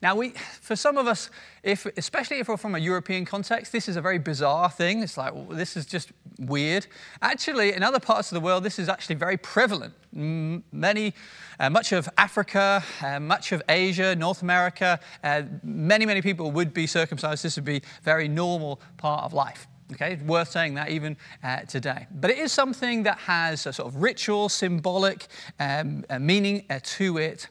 Now, 0.03 0.15
we, 0.15 0.31
for 0.61 0.77
some 0.77 0.99
of 0.99 1.07
us, 1.07 1.31
if, 1.63 1.87
especially 1.97 2.39
if 2.39 2.49
we're 2.49 2.57
from 2.57 2.75
a 2.75 2.79
European 2.79 3.25
context, 3.25 3.73
this 3.73 3.89
is 3.89 3.97
a 3.97 4.01
very 4.01 4.19
bizarre 4.19 4.71
thing. 4.71 5.03
It's 5.03 5.17
like, 5.17 5.35
well, 5.35 5.47
this 5.51 5.77
is 5.77 5.87
just 5.87 6.13
weird. 6.39 6.87
Actually, 7.23 7.73
in 7.73 7.83
other 7.83 8.01
parts 8.01 8.31
of 8.31 8.35
the 8.35 8.41
world, 8.41 8.63
this 8.65 8.79
is 8.79 8.89
actually 8.89 9.17
very 9.17 9.37
prevalent. 9.37 9.95
Many, 10.13 11.15
uh, 11.61 11.71
much 11.71 11.93
of 11.93 12.09
Africa, 12.17 12.83
uh, 13.03 13.21
much 13.21 13.53
of 13.53 13.63
Asia, 13.69 14.17
North 14.17 14.43
America, 14.43 14.99
uh, 15.23 15.43
many, 15.63 16.07
many 16.07 16.23
people 16.23 16.51
would 16.53 16.73
be 16.73 16.87
circumcised. 16.87 17.43
This 17.43 17.57
would 17.57 17.65
be 17.65 17.83
very 18.03 18.29
normal 18.29 18.81
part 18.97 19.25
of 19.25 19.33
life. 19.33 19.67
Okay, 19.93 20.19
worth 20.27 20.51
saying 20.51 20.75
that 20.75 20.91
even 20.91 21.17
uh, 21.45 21.61
today. 21.61 22.09
But 22.11 22.31
it 22.31 22.39
is 22.39 22.51
something 22.51 23.05
that 23.05 23.19
has 23.19 23.67
a 23.67 23.73
sort 23.73 23.87
of 23.89 24.03
ritual, 24.03 24.49
symbolic 24.49 25.29
um, 25.61 26.05
meaning 26.19 26.65
uh, 26.69 26.81
to 26.83 27.19
it. 27.19 27.49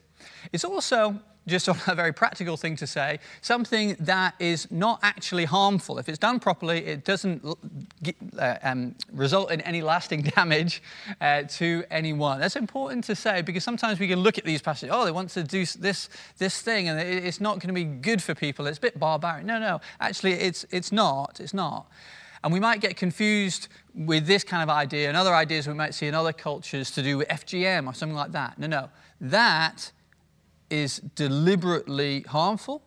It's 0.52 0.64
also 0.64 1.18
just 1.46 1.68
on 1.68 1.78
a 1.86 1.94
very 1.94 2.12
practical 2.12 2.56
thing 2.56 2.76
to 2.76 2.86
say, 2.86 3.18
something 3.40 3.96
that 4.00 4.34
is 4.38 4.70
not 4.70 4.98
actually 5.02 5.44
harmful. 5.44 5.98
If 5.98 6.08
it's 6.08 6.18
done 6.18 6.40
properly, 6.40 6.84
it 6.84 7.04
doesn't 7.04 7.44
uh, 8.38 8.56
um, 8.62 8.94
result 9.12 9.50
in 9.52 9.60
any 9.62 9.82
lasting 9.82 10.22
damage 10.36 10.82
uh, 11.20 11.42
to 11.42 11.84
anyone. 11.90 12.40
That's 12.40 12.56
important 12.56 13.04
to 13.04 13.14
say 13.14 13.42
because 13.42 13.64
sometimes 13.64 14.00
we 14.00 14.08
can 14.08 14.20
look 14.20 14.38
at 14.38 14.44
these 14.44 14.62
passages, 14.62 14.94
oh, 14.94 15.04
they 15.04 15.12
want 15.12 15.30
to 15.30 15.42
do 15.42 15.64
this, 15.64 16.08
this 16.38 16.62
thing 16.62 16.88
and 16.88 17.00
it's 17.00 17.40
not 17.40 17.58
going 17.60 17.68
to 17.68 17.74
be 17.74 17.84
good 17.84 18.22
for 18.22 18.34
people. 18.34 18.66
It's 18.66 18.78
a 18.78 18.80
bit 18.80 18.98
barbaric. 18.98 19.44
No, 19.44 19.58
no, 19.58 19.80
actually, 20.00 20.32
it's, 20.32 20.64
it's 20.70 20.92
not. 20.92 21.38
It's 21.40 21.54
not. 21.54 21.86
And 22.42 22.52
we 22.52 22.60
might 22.60 22.80
get 22.80 22.96
confused 22.96 23.68
with 23.94 24.26
this 24.26 24.44
kind 24.44 24.62
of 24.62 24.68
idea 24.68 25.08
and 25.08 25.16
other 25.16 25.34
ideas 25.34 25.66
we 25.66 25.74
might 25.74 25.94
see 25.94 26.06
in 26.06 26.14
other 26.14 26.32
cultures 26.32 26.90
to 26.92 27.02
do 27.02 27.18
with 27.18 27.28
FGM 27.28 27.86
or 27.86 27.94
something 27.94 28.16
like 28.16 28.32
that. 28.32 28.58
No, 28.58 28.66
no. 28.66 28.88
That 29.20 29.90
is 30.70 30.98
deliberately 31.14 32.22
harmful, 32.22 32.82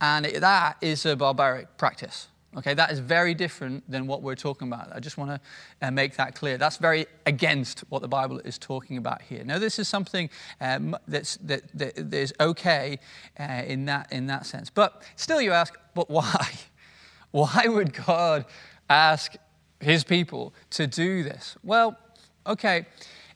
and 0.00 0.26
it, 0.26 0.40
that 0.40 0.76
is 0.80 1.06
a 1.06 1.16
barbaric 1.16 1.76
practice. 1.76 2.28
Okay, 2.56 2.74
that 2.74 2.90
is 2.90 2.98
very 2.98 3.32
different 3.32 3.88
than 3.88 4.08
what 4.08 4.22
we're 4.22 4.34
talking 4.34 4.66
about. 4.66 4.90
I 4.92 4.98
just 4.98 5.16
want 5.16 5.30
to 5.30 5.86
uh, 5.86 5.90
make 5.92 6.16
that 6.16 6.34
clear. 6.34 6.58
That's 6.58 6.78
very 6.78 7.06
against 7.24 7.80
what 7.90 8.02
the 8.02 8.08
Bible 8.08 8.40
is 8.40 8.58
talking 8.58 8.96
about 8.96 9.22
here. 9.22 9.44
Now, 9.44 9.60
this 9.60 9.78
is 9.78 9.86
something 9.86 10.28
um, 10.60 10.96
that's, 11.06 11.36
that, 11.36 11.62
that, 11.78 12.10
that 12.10 12.18
is 12.18 12.34
okay 12.40 12.98
uh, 13.38 13.62
in, 13.64 13.84
that, 13.84 14.12
in 14.12 14.26
that 14.26 14.46
sense. 14.46 14.68
But 14.68 15.04
still, 15.14 15.40
you 15.40 15.52
ask, 15.52 15.74
but 15.94 16.10
why? 16.10 16.48
Why 17.32 17.66
would 17.68 17.92
God 17.92 18.44
ask 18.88 19.36
his 19.78 20.02
people 20.02 20.52
to 20.70 20.88
do 20.88 21.22
this? 21.22 21.56
Well, 21.62 21.96
okay, 22.44 22.86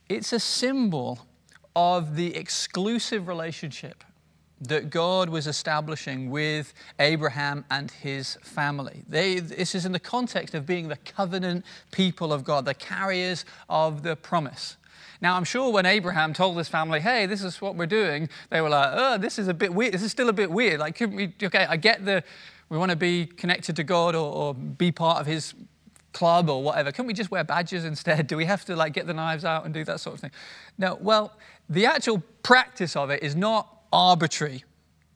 it's 0.09 0.33
a 0.33 0.41
symbol 0.41 1.21
of 1.77 2.17
the 2.17 2.35
exclusive 2.37 3.29
relationship 3.29 4.05
that 4.61 4.89
God 4.91 5.29
was 5.29 5.47
establishing 5.47 6.31
with 6.31 6.73
Abraham 6.99 7.65
and 7.71 7.91
his 7.91 8.39
family. 8.43 9.03
They, 9.09 9.41
this 9.41 9.75
is 9.75 9.85
in 9.85 9.93
the 9.93 10.01
context 10.01 10.55
of 10.55 10.65
being 10.65 10.89
the 10.89 10.97
covenant 10.97 11.65
people 11.91 12.33
of 12.33 12.45
God, 12.45 12.65
the 12.65 12.75
carriers 12.75 13.45
of 13.69 14.03
the 14.03 14.17
promise. 14.17 14.77
Now, 15.21 15.37
I'm 15.37 15.45
sure 15.45 15.73
when 15.73 15.87
Abraham 15.87 16.33
told 16.33 16.57
his 16.57 16.69
family, 16.69 17.01
hey, 17.01 17.27
this 17.27 17.43
is 17.43 17.61
what 17.61 17.77
we're 17.77 17.87
doing, 17.87 18.29
they 18.51 18.61
were 18.61 18.69
like, 18.69 18.91
oh, 18.93 19.19
this 19.19 19.39
is 19.39 19.49
a 19.49 19.55
bit 19.55 19.75
weird. 19.75 19.93
This 19.95 20.03
is 20.03 20.11
still 20.11 20.29
a 20.29 20.33
bit 20.35 20.51
weird. 20.51 20.81
Like, 20.81 20.97
couldn't 20.97 21.17
we, 21.17 21.35
okay, 21.43 21.67
I 21.69 21.77
get 21.77 22.05
the, 22.05 22.23
we 22.69 22.79
want 22.79 22.91
to 22.91 22.97
be 22.97 23.27
connected 23.27 23.77
to 23.77 23.85
God 23.85 24.15
or, 24.15 24.33
or 24.33 24.55
be 24.55 24.93
part 24.93 25.21
of 25.21 25.27
his 25.27 25.55
club 26.15 26.49
or 26.49 26.63
whatever. 26.63 26.91
Can 26.93 27.07
we 27.07 27.13
just 27.13 27.31
wear 27.31 27.45
badges 27.45 27.85
instead? 27.85 28.27
Do 28.29 28.37
we 28.39 28.47
have 28.47 28.65
to 28.65 28.77
like 28.77 28.95
get 28.95 29.07
the 29.07 29.13
knives 29.13 29.45
out 29.45 29.67
and 29.67 29.75
do 29.75 29.85
that 29.85 30.01
sort 30.01 30.15
of 30.15 30.21
thing? 30.21 30.31
No, 30.79 30.97
well, 31.01 31.37
the 31.69 31.85
actual 31.85 32.23
practice 32.43 32.97
of 32.97 33.11
it 33.11 33.23
is 33.23 33.37
not 33.37 33.83
arbitrary. 33.93 34.65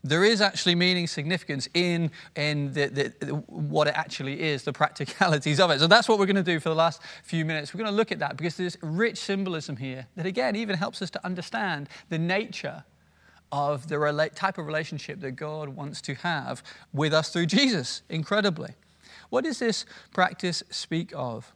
There 0.05 0.25
is 0.25 0.41
actually 0.41 0.77
meaning, 0.77 1.07
significance 1.07 1.69
in, 1.75 2.13
in 2.37 2.73
the, 2.73 2.87
the, 2.87 3.27
the, 3.27 3.35
what 3.35 3.89
it 3.89 3.95
actually 3.97 4.41
is, 4.41 4.63
the 4.63 4.73
practicalities 4.85 5.59
of 5.59 5.71
it. 5.71 5.81
So 5.81 5.87
that's 5.87 6.09
what 6.09 6.19
we're 6.19 6.27
going 6.27 6.37
to 6.37 6.43
do 6.43 6.61
for 6.61 6.69
the 6.69 6.75
last 6.75 7.03
few 7.25 7.45
minutes. 7.45 7.75
We're 7.75 7.79
going 7.79 7.91
to 7.91 7.97
look 7.97 8.13
at 8.13 8.19
that 8.21 8.37
because 8.37 8.57
there's 8.57 8.77
rich 8.83 9.19
symbolism 9.19 9.77
here 9.77 10.07
that, 10.17 10.27
again, 10.27 10.55
even 10.57 10.77
helps 10.77 11.03
us 11.03 11.11
to 11.11 11.27
understand 11.27 11.89
the 12.11 12.19
nature 12.19 12.85
of 13.51 13.89
the 13.89 14.31
type 14.35 14.59
of 14.59 14.67
relationship 14.67 15.21
that 15.21 15.33
God 15.33 15.71
wants 15.71 16.01
to 16.03 16.15
have 16.15 16.63
with 16.93 17.13
us 17.13 17.31
through 17.31 17.47
Jesus, 17.47 18.03
incredibly. 18.09 18.75
What 19.31 19.45
does 19.45 19.59
this 19.59 19.85
practice 20.13 20.63
speak 20.71 21.13
of? 21.15 21.53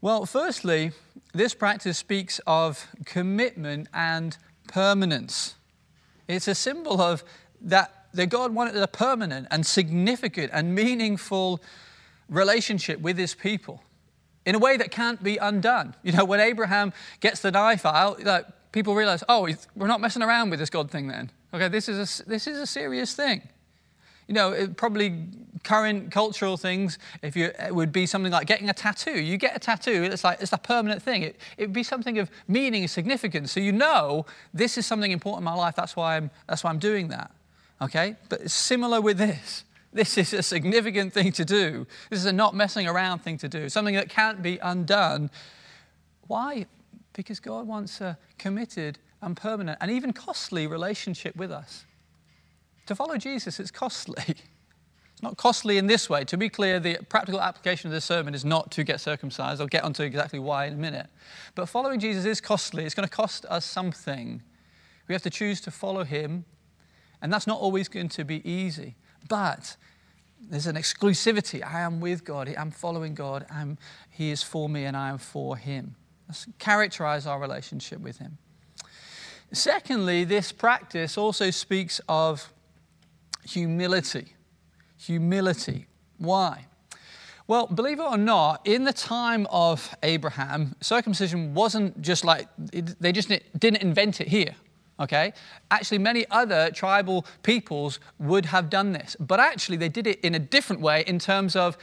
Well, 0.00 0.24
firstly, 0.24 0.92
this 1.34 1.52
practice 1.52 1.98
speaks 1.98 2.40
of 2.46 2.88
commitment 3.04 3.88
and 3.92 4.36
permanence. 4.66 5.56
It's 6.26 6.48
a 6.48 6.54
symbol 6.54 7.00
of 7.00 7.22
that, 7.60 8.06
that 8.14 8.28
God 8.28 8.54
wanted 8.54 8.76
a 8.76 8.86
permanent 8.86 9.48
and 9.50 9.66
significant 9.66 10.50
and 10.54 10.74
meaningful 10.74 11.60
relationship 12.28 13.00
with 13.00 13.18
his 13.18 13.34
people 13.34 13.82
in 14.46 14.54
a 14.54 14.58
way 14.58 14.76
that 14.78 14.90
can't 14.90 15.22
be 15.22 15.36
undone. 15.36 15.94
You 16.02 16.12
know, 16.12 16.24
when 16.24 16.40
Abraham 16.40 16.92
gets 17.20 17.40
the 17.40 17.50
knife 17.50 17.84
out, 17.84 18.24
like, 18.24 18.46
people 18.72 18.94
realize, 18.94 19.22
oh, 19.28 19.48
we're 19.76 19.86
not 19.86 20.00
messing 20.00 20.22
around 20.22 20.50
with 20.50 20.60
this 20.60 20.70
God 20.70 20.90
thing 20.90 21.08
then. 21.08 21.30
Okay, 21.52 21.68
this 21.68 21.88
is 21.88 22.20
a, 22.20 22.28
this 22.28 22.46
is 22.46 22.58
a 22.58 22.66
serious 22.66 23.14
thing. 23.14 23.48
You 24.30 24.34
know, 24.34 24.68
probably 24.76 25.24
current 25.64 26.12
cultural 26.12 26.56
things, 26.56 27.00
if 27.20 27.34
you, 27.34 27.50
it 27.58 27.74
would 27.74 27.90
be 27.90 28.06
something 28.06 28.30
like 28.30 28.46
getting 28.46 28.70
a 28.70 28.72
tattoo. 28.72 29.20
You 29.20 29.36
get 29.36 29.56
a 29.56 29.58
tattoo, 29.58 30.04
it's 30.04 30.22
like 30.22 30.40
it's 30.40 30.52
a 30.52 30.58
permanent 30.58 31.02
thing. 31.02 31.24
It 31.24 31.36
would 31.58 31.72
be 31.72 31.82
something 31.82 32.16
of 32.16 32.30
meaning 32.46 32.82
and 32.82 32.90
significance. 32.90 33.50
So 33.50 33.58
you 33.58 33.72
know 33.72 34.26
this 34.54 34.78
is 34.78 34.86
something 34.86 35.10
important 35.10 35.40
in 35.40 35.46
my 35.46 35.54
life. 35.54 35.74
That's 35.74 35.96
why 35.96 36.16
I'm 36.16 36.30
that's 36.46 36.62
why 36.62 36.70
I'm 36.70 36.78
doing 36.78 37.08
that. 37.08 37.32
Okay, 37.82 38.14
but 38.28 38.42
it's 38.42 38.54
similar 38.54 39.00
with 39.00 39.18
this. 39.18 39.64
This 39.92 40.16
is 40.16 40.32
a 40.32 40.44
significant 40.44 41.12
thing 41.12 41.32
to 41.32 41.44
do. 41.44 41.88
This 42.08 42.20
is 42.20 42.26
a 42.26 42.32
not 42.32 42.54
messing 42.54 42.86
around 42.86 43.18
thing 43.18 43.36
to 43.38 43.48
do. 43.48 43.68
Something 43.68 43.96
that 43.96 44.08
can't 44.08 44.44
be 44.44 44.58
undone. 44.62 45.28
Why? 46.28 46.66
Because 47.14 47.40
God 47.40 47.66
wants 47.66 48.00
a 48.00 48.16
committed 48.38 49.00
and 49.22 49.36
permanent 49.36 49.78
and 49.80 49.90
even 49.90 50.12
costly 50.12 50.68
relationship 50.68 51.34
with 51.34 51.50
us. 51.50 51.84
To 52.90 52.96
follow 52.96 53.16
Jesus 53.16 53.60
is 53.60 53.70
costly. 53.70 54.24
It's 55.12 55.22
not 55.22 55.36
costly 55.36 55.78
in 55.78 55.86
this 55.86 56.10
way. 56.10 56.24
To 56.24 56.36
be 56.36 56.48
clear, 56.48 56.80
the 56.80 56.96
practical 57.08 57.40
application 57.40 57.86
of 57.88 57.92
this 57.92 58.06
sermon 58.06 58.34
is 58.34 58.44
not 58.44 58.72
to 58.72 58.82
get 58.82 59.00
circumcised. 59.00 59.60
I'll 59.60 59.68
get 59.68 59.84
onto 59.84 60.02
exactly 60.02 60.40
why 60.40 60.64
in 60.64 60.72
a 60.72 60.76
minute. 60.76 61.06
But 61.54 61.66
following 61.66 62.00
Jesus 62.00 62.24
is 62.24 62.40
costly. 62.40 62.84
It's 62.84 62.94
going 62.94 63.06
to 63.06 63.14
cost 63.14 63.44
us 63.48 63.64
something. 63.64 64.42
We 65.06 65.12
have 65.12 65.22
to 65.22 65.30
choose 65.30 65.60
to 65.60 65.70
follow 65.70 66.02
him, 66.02 66.46
and 67.22 67.32
that's 67.32 67.46
not 67.46 67.60
always 67.60 67.86
going 67.86 68.08
to 68.08 68.24
be 68.24 68.40
easy. 68.50 68.96
But 69.28 69.76
there's 70.40 70.66
an 70.66 70.74
exclusivity. 70.74 71.62
I 71.64 71.80
am 71.80 72.00
with 72.00 72.24
God. 72.24 72.52
I'm 72.58 72.72
following 72.72 73.14
God. 73.14 73.46
I'm, 73.52 73.78
he 74.10 74.30
is 74.30 74.42
for 74.42 74.68
me, 74.68 74.86
and 74.86 74.96
I 74.96 75.10
am 75.10 75.18
for 75.18 75.56
him. 75.56 75.94
Let's 76.28 76.48
characterize 76.58 77.26
our 77.26 77.38
relationship 77.38 78.00
with 78.00 78.18
him. 78.18 78.38
Secondly, 79.52 80.24
this 80.24 80.50
practice 80.50 81.18
also 81.18 81.50
speaks 81.50 82.00
of 82.08 82.52
humility. 83.50 84.34
Humility. 84.98 85.86
Why? 86.18 86.66
Well, 87.46 87.66
believe 87.66 87.98
it 87.98 88.04
or 88.04 88.16
not, 88.16 88.64
in 88.64 88.84
the 88.84 88.92
time 88.92 89.46
of 89.50 89.92
Abraham, 90.04 90.76
circumcision 90.80 91.52
wasn't 91.52 92.00
just 92.00 92.24
like, 92.24 92.46
they 92.56 93.10
just 93.10 93.28
didn't 93.58 93.82
invent 93.82 94.20
it 94.20 94.28
here, 94.28 94.54
okay? 95.00 95.32
Actually, 95.70 95.98
many 95.98 96.26
other 96.30 96.70
tribal 96.70 97.26
peoples 97.42 97.98
would 98.20 98.46
have 98.46 98.70
done 98.70 98.92
this, 98.92 99.16
but 99.18 99.40
actually, 99.40 99.78
they 99.78 99.88
did 99.88 100.06
it 100.06 100.20
in 100.20 100.36
a 100.36 100.38
different 100.38 100.80
way 100.80 101.02
in 101.08 101.18
terms 101.18 101.56
of 101.56 101.76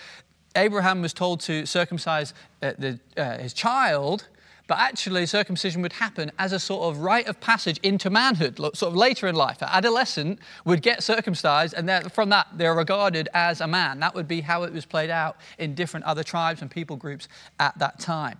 Abraham 0.56 1.02
was 1.02 1.14
told 1.14 1.42
to 1.42 1.66
circumcise 1.66 2.34
uh, 2.62 2.72
the, 2.80 3.00
uh, 3.18 3.38
his 3.38 3.54
child 3.54 4.30
but 4.68 4.80
actually, 4.80 5.26
circumcision 5.26 5.82
would 5.82 5.94
happen 5.94 6.32
as 6.38 6.52
a 6.52 6.60
sort 6.60 6.84
of 6.84 7.00
rite 7.00 7.28
of 7.28 7.40
passage 7.40 7.80
into 7.84 8.10
manhood, 8.10 8.58
sort 8.58 8.84
of 8.84 8.96
later 8.96 9.28
in 9.28 9.36
life. 9.36 9.62
An 9.62 9.70
adolescent 9.72 10.40
would 10.66 10.82
get 10.82 11.02
circumcised, 11.02 11.74
and 11.74 12.12
from 12.12 12.30
that, 12.30 12.48
they're 12.54 12.76
regarded 12.76 13.30
as 13.34 13.62
a 13.62 13.68
man. 13.68 14.02
That 14.02 14.14
would 14.14 14.28
be 14.28 14.42
how 14.42 14.64
it 14.64 14.74
was 14.74 14.86
played 14.86 15.10
out 15.10 15.38
in 15.58 15.74
different 15.74 16.06
other 16.06 16.24
tribes 16.24 16.62
and 16.62 16.70
people 16.70 16.98
groups 16.98 17.30
at 17.60 17.80
that 17.80 18.00
time. 18.00 18.40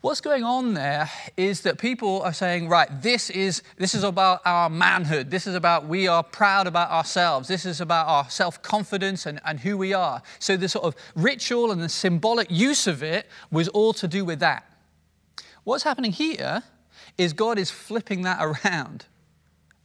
What's 0.00 0.20
going 0.20 0.44
on 0.44 0.74
there 0.74 1.10
is 1.36 1.62
that 1.62 1.78
people 1.78 2.20
are 2.22 2.34
saying, 2.34 2.68
right, 2.68 2.90
this 3.00 3.30
is, 3.30 3.62
this 3.78 3.94
is 3.94 4.04
about 4.04 4.42
our 4.44 4.68
manhood. 4.68 5.30
This 5.30 5.46
is 5.46 5.54
about 5.54 5.86
we 5.86 6.06
are 6.06 6.22
proud 6.22 6.66
about 6.66 6.90
ourselves. 6.90 7.48
This 7.48 7.64
is 7.64 7.80
about 7.80 8.06
our 8.06 8.28
self 8.28 8.60
confidence 8.62 9.24
and, 9.24 9.40
and 9.46 9.58
who 9.58 9.78
we 9.78 9.94
are. 9.94 10.22
So 10.38 10.58
the 10.58 10.68
sort 10.68 10.84
of 10.84 10.94
ritual 11.16 11.72
and 11.72 11.80
the 11.80 11.88
symbolic 11.88 12.48
use 12.50 12.86
of 12.86 13.02
it 13.02 13.26
was 13.50 13.68
all 13.68 13.94
to 13.94 14.06
do 14.06 14.26
with 14.26 14.40
that. 14.40 14.73
What's 15.64 15.84
happening 15.84 16.12
here 16.12 16.62
is 17.18 17.32
God 17.32 17.58
is 17.58 17.70
flipping 17.70 18.22
that 18.22 18.38
around. 18.40 19.06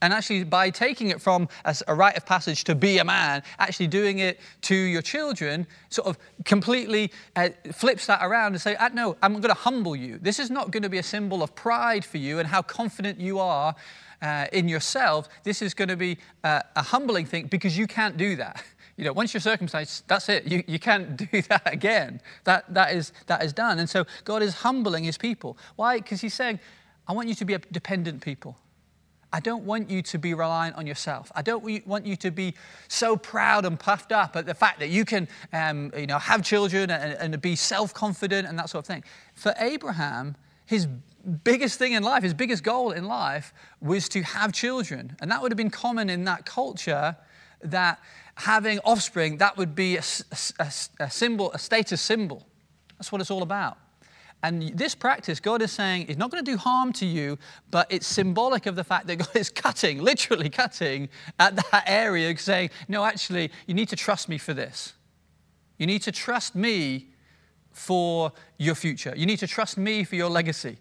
And 0.02 0.14
actually, 0.14 0.44
by 0.44 0.70
taking 0.70 1.08
it 1.08 1.20
from 1.20 1.48
a, 1.64 1.94
rite 1.94 2.16
of 2.16 2.24
passage 2.24 2.64
to 2.64 2.74
be 2.74 2.98
a 2.98 3.04
man, 3.04 3.42
actually 3.58 3.86
doing 3.86 4.20
it 4.20 4.40
to 4.62 4.74
your 4.74 5.02
children, 5.02 5.66
sort 5.90 6.08
of 6.08 6.18
completely 6.44 7.12
uh, 7.36 7.50
flips 7.72 8.06
that 8.06 8.20
around 8.22 8.52
and 8.52 8.60
say, 8.62 8.76
ah, 8.80 8.88
No, 8.94 9.16
I'm 9.22 9.34
going 9.34 9.54
to 9.54 9.54
humble 9.54 9.94
you. 9.94 10.18
This 10.18 10.38
is 10.38 10.50
not 10.50 10.70
going 10.70 10.84
to 10.84 10.88
be 10.88 10.98
a 10.98 11.02
symbol 11.02 11.42
of 11.42 11.54
pride 11.54 12.04
for 12.04 12.16
you 12.16 12.38
and 12.38 12.48
how 12.48 12.62
confident 12.62 13.20
you 13.20 13.38
are 13.40 13.74
uh, 14.22 14.46
in 14.52 14.68
yourself. 14.68 15.28
This 15.44 15.60
is 15.60 15.74
going 15.74 15.88
to 15.88 15.96
be 15.96 16.16
uh, 16.44 16.60
a 16.76 16.82
humbling 16.82 17.26
thing 17.26 17.46
because 17.46 17.76
you 17.76 17.86
can't 17.86 18.16
do 18.16 18.36
that. 18.36 18.62
You 18.96 19.04
know, 19.04 19.12
once 19.12 19.32
you're 19.32 19.40
circumcised, 19.40 20.04
that's 20.08 20.28
it. 20.28 20.46
You, 20.46 20.62
you 20.66 20.78
can't 20.78 21.16
do 21.32 21.42
that 21.42 21.72
again. 21.72 22.20
That, 22.44 22.72
that, 22.74 22.94
is, 22.94 23.12
that 23.26 23.42
is 23.42 23.52
done. 23.52 23.78
And 23.78 23.88
so 23.88 24.04
God 24.24 24.42
is 24.42 24.54
humbling 24.54 25.04
his 25.04 25.18
people. 25.18 25.56
Why? 25.76 25.98
Because 25.98 26.20
he's 26.20 26.34
saying, 26.34 26.60
I 27.08 27.12
want 27.12 27.28
you 27.28 27.34
to 27.34 27.44
be 27.44 27.54
a 27.54 27.58
dependent 27.58 28.22
people. 28.22 28.56
I 29.32 29.40
don't 29.40 29.64
want 29.64 29.90
you 29.90 30.02
to 30.02 30.18
be 30.18 30.34
reliant 30.34 30.76
on 30.76 30.86
yourself. 30.86 31.30
I 31.34 31.42
don't 31.42 31.86
want 31.86 32.04
you 32.04 32.16
to 32.16 32.30
be 32.30 32.54
so 32.88 33.16
proud 33.16 33.64
and 33.64 33.78
puffed 33.78 34.10
up 34.10 34.34
at 34.34 34.44
the 34.44 34.54
fact 34.54 34.80
that 34.80 34.88
you 34.88 35.04
can 35.04 35.28
um, 35.52 35.92
you 35.96 36.06
know, 36.06 36.18
have 36.18 36.42
children 36.42 36.90
and, 36.90 37.34
and 37.34 37.40
be 37.40 37.54
self 37.54 37.94
confident 37.94 38.48
and 38.48 38.58
that 38.58 38.70
sort 38.70 38.84
of 38.84 38.86
thing. 38.86 39.04
For 39.34 39.54
Abraham, 39.58 40.36
his 40.66 40.88
biggest 41.44 41.78
thing 41.78 41.92
in 41.92 42.02
life, 42.02 42.22
his 42.22 42.34
biggest 42.34 42.64
goal 42.64 42.90
in 42.90 43.04
life 43.04 43.52
was 43.80 44.08
to 44.10 44.22
have 44.22 44.52
children. 44.52 45.16
And 45.20 45.30
that 45.30 45.42
would 45.42 45.52
have 45.52 45.56
been 45.56 45.70
common 45.70 46.10
in 46.10 46.24
that 46.24 46.44
culture 46.44 47.16
that 47.62 48.00
having 48.36 48.78
offspring, 48.80 49.38
that 49.38 49.56
would 49.56 49.74
be 49.74 49.96
a, 49.96 50.02
a, 50.58 50.72
a, 51.00 51.10
symbol, 51.10 51.52
a 51.52 51.58
status 51.58 52.00
symbol. 52.00 52.46
That's 52.98 53.12
what 53.12 53.20
it's 53.20 53.30
all 53.30 53.42
about. 53.42 53.78
And 54.42 54.76
this 54.76 54.94
practice, 54.94 55.38
God 55.38 55.60
is 55.60 55.70
saying, 55.70 56.06
is 56.06 56.16
not 56.16 56.30
going 56.30 56.42
to 56.42 56.50
do 56.50 56.56
harm 56.56 56.92
to 56.94 57.06
you, 57.06 57.38
but 57.70 57.86
it's 57.90 58.06
symbolic 58.06 58.64
of 58.66 58.74
the 58.74 58.84
fact 58.84 59.06
that 59.06 59.16
God 59.18 59.36
is 59.36 59.50
cutting, 59.50 60.02
literally 60.02 60.48
cutting 60.48 61.08
at 61.38 61.56
that 61.56 61.84
area, 61.86 62.36
saying, 62.38 62.70
no, 62.88 63.04
actually, 63.04 63.50
you 63.66 63.74
need 63.74 63.88
to 63.90 63.96
trust 63.96 64.28
me 64.28 64.38
for 64.38 64.54
this. 64.54 64.94
You 65.76 65.86
need 65.86 66.02
to 66.02 66.12
trust 66.12 66.54
me 66.54 67.08
for 67.72 68.32
your 68.58 68.74
future. 68.74 69.14
You 69.16 69.26
need 69.26 69.38
to 69.38 69.46
trust 69.46 69.76
me 69.78 70.04
for 70.04 70.16
your 70.16 70.30
legacy. 70.30 70.78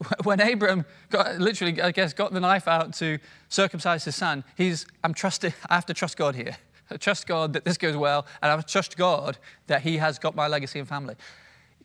when 0.24 0.40
Abram 0.40 0.84
got, 1.10 1.38
literally, 1.38 1.80
I 1.80 1.90
guess, 1.90 2.12
got 2.12 2.32
the 2.32 2.40
knife 2.40 2.68
out 2.68 2.92
to 2.94 3.18
circumcise 3.48 4.04
his 4.04 4.16
son, 4.16 4.44
he's, 4.56 4.86
I'm 5.02 5.14
trusting, 5.14 5.52
I 5.68 5.74
have 5.74 5.86
to 5.86 5.94
trust 5.94 6.16
God 6.16 6.34
here. 6.34 6.56
I 6.90 6.96
trust 6.96 7.26
God 7.26 7.52
that 7.52 7.64
this 7.64 7.76
goes 7.76 7.96
well, 7.96 8.26
and 8.42 8.50
I 8.50 8.60
trust 8.62 8.96
God 8.96 9.38
that 9.66 9.82
He 9.82 9.98
has 9.98 10.18
got 10.18 10.34
my 10.34 10.46
legacy 10.46 10.78
and 10.78 10.88
family. 10.88 11.16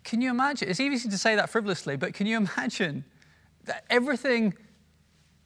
Can 0.04 0.21
you 0.21 0.30
imagine? 0.30 0.69
It's 0.69 0.80
easy 0.80 1.10
to 1.10 1.17
say 1.17 1.36
that 1.36 1.49
frivolously, 1.49 1.97
but 1.97 2.13
can 2.13 2.28
you 2.28 2.38
imagine 2.38 3.04
that 3.65 3.86
everything 3.89 4.54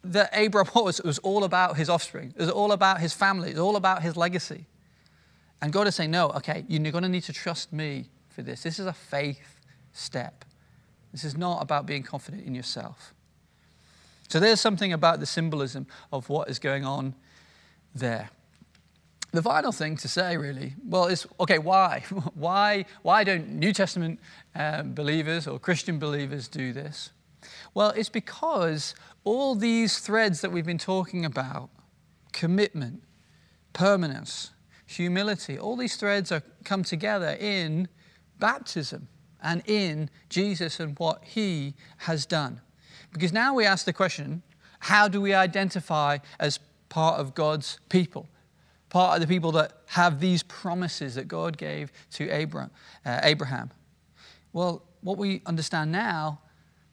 that 0.04 0.30
Abram 0.38 0.68
was 0.76 1.02
was 1.04 1.20
all 1.20 1.44
about 1.44 1.78
his 1.78 1.90
offspring, 1.90 2.34
it 2.36 2.42
was 2.42 2.50
all 2.50 2.72
about 2.72 3.00
his 3.00 3.14
family, 3.14 3.50
it 3.50 3.54
was 3.54 3.62
all 3.62 3.76
about 3.76 4.02
his 4.02 4.16
legacy. 4.16 4.66
And 5.62 5.74
God 5.74 5.88
is 5.88 5.96
saying, 5.96 6.12
No, 6.12 6.30
okay, 6.30 6.66
you're 6.68 6.92
going 6.92 7.04
to 7.04 7.10
need 7.10 7.24
to 7.24 7.34
trust 7.34 7.74
me 7.74 8.10
for 8.30 8.42
this. 8.42 8.64
This 8.64 8.80
is 8.80 8.86
a 8.86 8.94
faith 8.94 9.60
step. 9.92 10.46
This 11.18 11.24
is 11.24 11.36
not 11.36 11.64
about 11.64 11.88
being 11.88 12.04
confident 12.04 12.46
in 12.46 12.54
yourself. 12.54 13.12
So 14.28 14.40
there's 14.40 14.62
something 14.62 14.94
about 14.94 15.20
the 15.20 15.26
symbolism 15.26 15.88
of 16.14 16.30
what 16.30 16.48
is 16.48 16.60
going 16.60 16.86
on 16.86 17.16
there. 17.96 18.30
The 19.32 19.42
final 19.42 19.72
thing 19.72 19.98
to 19.98 20.08
say, 20.08 20.38
really, 20.38 20.76
well, 20.88 21.08
is 21.08 21.26
okay, 21.40 21.58
why? 21.58 22.04
why, 22.36 22.86
why 23.02 23.24
don't 23.24 23.50
New 23.50 23.74
Testament 23.74 24.20
um, 24.54 24.94
believers 24.94 25.48
or 25.48 25.58
Christian 25.58 25.98
believers 25.98 26.48
do 26.48 26.72
this? 26.72 27.10
Well, 27.74 27.90
it's 27.96 28.10
because 28.10 28.94
all 29.24 29.56
these 29.56 29.98
threads 29.98 30.42
that 30.42 30.52
we've 30.52 30.68
been 30.68 30.78
talking 30.78 31.26
about 31.26 31.72
commitment, 32.32 33.02
permanence, 33.74 34.52
humility 34.86 35.58
all 35.58 35.76
these 35.76 35.96
threads 35.96 36.32
are 36.32 36.44
come 36.64 36.84
together 36.84 37.36
in 37.40 37.88
baptism 38.38 39.08
and 39.42 39.62
in 39.66 40.10
Jesus 40.30 40.80
and 40.80 40.98
what 41.00 41.24
he 41.24 41.74
has 41.98 42.26
done. 42.26 42.62
Because 43.12 43.34
now 43.34 43.54
we 43.54 43.66
ask 43.66 43.86
the 43.86 43.94
question 43.94 44.44
how 44.80 45.08
do 45.08 45.20
we 45.20 45.34
identify 45.34 46.20
as 46.40 46.60
part 46.90 47.20
of 47.20 47.34
God's 47.34 47.80
people? 47.90 48.28
Part 48.90 49.16
of 49.16 49.22
the 49.22 49.34
people 49.34 49.52
that 49.54 49.74
have 49.88 50.20
these 50.20 50.44
promises 50.44 51.16
that 51.16 51.28
God 51.28 51.58
gave 51.58 51.92
to 52.12 52.30
Abraham. 52.30 52.72
Uh, 53.06 53.66
Well, 54.54 54.84
what 55.02 55.18
we 55.18 55.42
understand 55.46 55.92
now, 55.92 56.40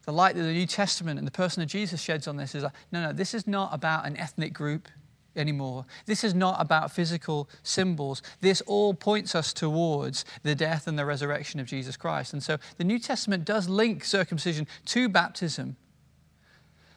the 0.05 0.11
light 0.11 0.35
that 0.35 0.41
the 0.41 0.53
New 0.53 0.67
Testament 0.67 1.17
and 1.17 1.27
the 1.27 1.31
person 1.31 1.63
of 1.63 1.69
Jesus 1.69 2.01
sheds 2.01 2.27
on 2.27 2.37
this 2.37 2.55
is 2.55 2.63
like, 2.63 2.73
no, 2.91 3.01
no, 3.01 3.13
this 3.13 3.33
is 3.33 3.47
not 3.47 3.73
about 3.73 4.05
an 4.05 4.17
ethnic 4.17 4.53
group 4.53 4.87
anymore. 5.35 5.85
This 6.05 6.23
is 6.23 6.33
not 6.33 6.59
about 6.59 6.91
physical 6.91 7.49
symbols. 7.63 8.21
This 8.41 8.61
all 8.61 8.93
points 8.93 9.35
us 9.35 9.53
towards 9.53 10.25
the 10.43 10.55
death 10.55 10.87
and 10.87 10.97
the 10.97 11.05
resurrection 11.05 11.59
of 11.59 11.67
Jesus 11.67 11.97
Christ. 11.97 12.33
And 12.33 12.43
so 12.43 12.57
the 12.77 12.83
New 12.83 12.99
Testament 12.99 13.45
does 13.45 13.69
link 13.69 14.03
circumcision 14.03 14.67
to 14.85 15.09
baptism, 15.09 15.75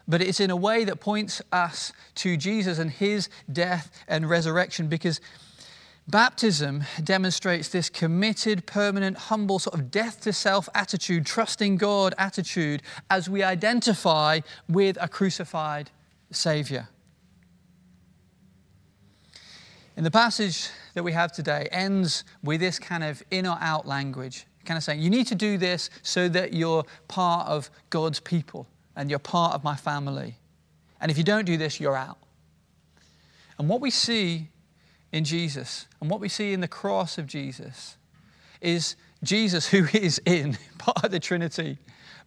but 0.06 0.20
it's 0.22 0.40
in 0.40 0.50
a 0.50 0.56
way 0.56 0.84
that 0.84 1.00
points 1.00 1.42
us 1.52 1.92
to 2.16 2.36
Jesus 2.36 2.78
and 2.78 2.90
his 2.90 3.28
death 3.50 3.90
and 4.06 4.28
resurrection 4.28 4.88
because. 4.88 5.20
Baptism 6.10 6.84
demonstrates 7.04 7.68
this 7.68 7.90
committed, 7.90 8.64
permanent, 8.64 9.18
humble, 9.18 9.58
sort 9.58 9.74
of 9.74 9.90
death 9.90 10.22
to 10.22 10.32
self 10.32 10.66
attitude, 10.74 11.26
trusting 11.26 11.76
God 11.76 12.14
attitude 12.16 12.80
as 13.10 13.28
we 13.28 13.42
identify 13.42 14.40
with 14.70 14.96
a 15.02 15.06
crucified 15.06 15.90
Savior. 16.30 16.88
And 19.98 20.06
the 20.06 20.12
passage 20.12 20.70
that 20.94 21.02
we 21.02 21.10
have 21.10 21.32
today 21.32 21.68
ends 21.72 22.22
with 22.44 22.60
this 22.60 22.78
kind 22.78 23.02
of 23.02 23.20
in 23.32 23.44
or 23.48 23.58
out 23.60 23.84
language, 23.84 24.46
kind 24.64 24.78
of 24.78 24.84
saying, 24.84 25.00
you 25.00 25.10
need 25.10 25.26
to 25.26 25.34
do 25.34 25.58
this 25.58 25.90
so 26.02 26.28
that 26.28 26.52
you're 26.52 26.84
part 27.08 27.48
of 27.48 27.68
God's 27.90 28.20
people 28.20 28.68
and 28.94 29.10
you're 29.10 29.18
part 29.18 29.54
of 29.54 29.64
my 29.64 29.74
family. 29.74 30.36
And 31.00 31.10
if 31.10 31.18
you 31.18 31.24
don't 31.24 31.46
do 31.46 31.56
this, 31.56 31.80
you're 31.80 31.96
out. 31.96 32.18
And 33.58 33.68
what 33.68 33.80
we 33.80 33.90
see 33.90 34.50
in 35.10 35.24
Jesus 35.24 35.88
and 36.00 36.08
what 36.08 36.20
we 36.20 36.28
see 36.28 36.52
in 36.52 36.60
the 36.60 36.68
cross 36.68 37.18
of 37.18 37.26
Jesus 37.26 37.96
is 38.60 38.94
Jesus, 39.24 39.66
who 39.66 39.84
is 39.92 40.22
in 40.24 40.58
part 40.78 41.02
of 41.02 41.10
the 41.10 41.18
Trinity, 41.18 41.76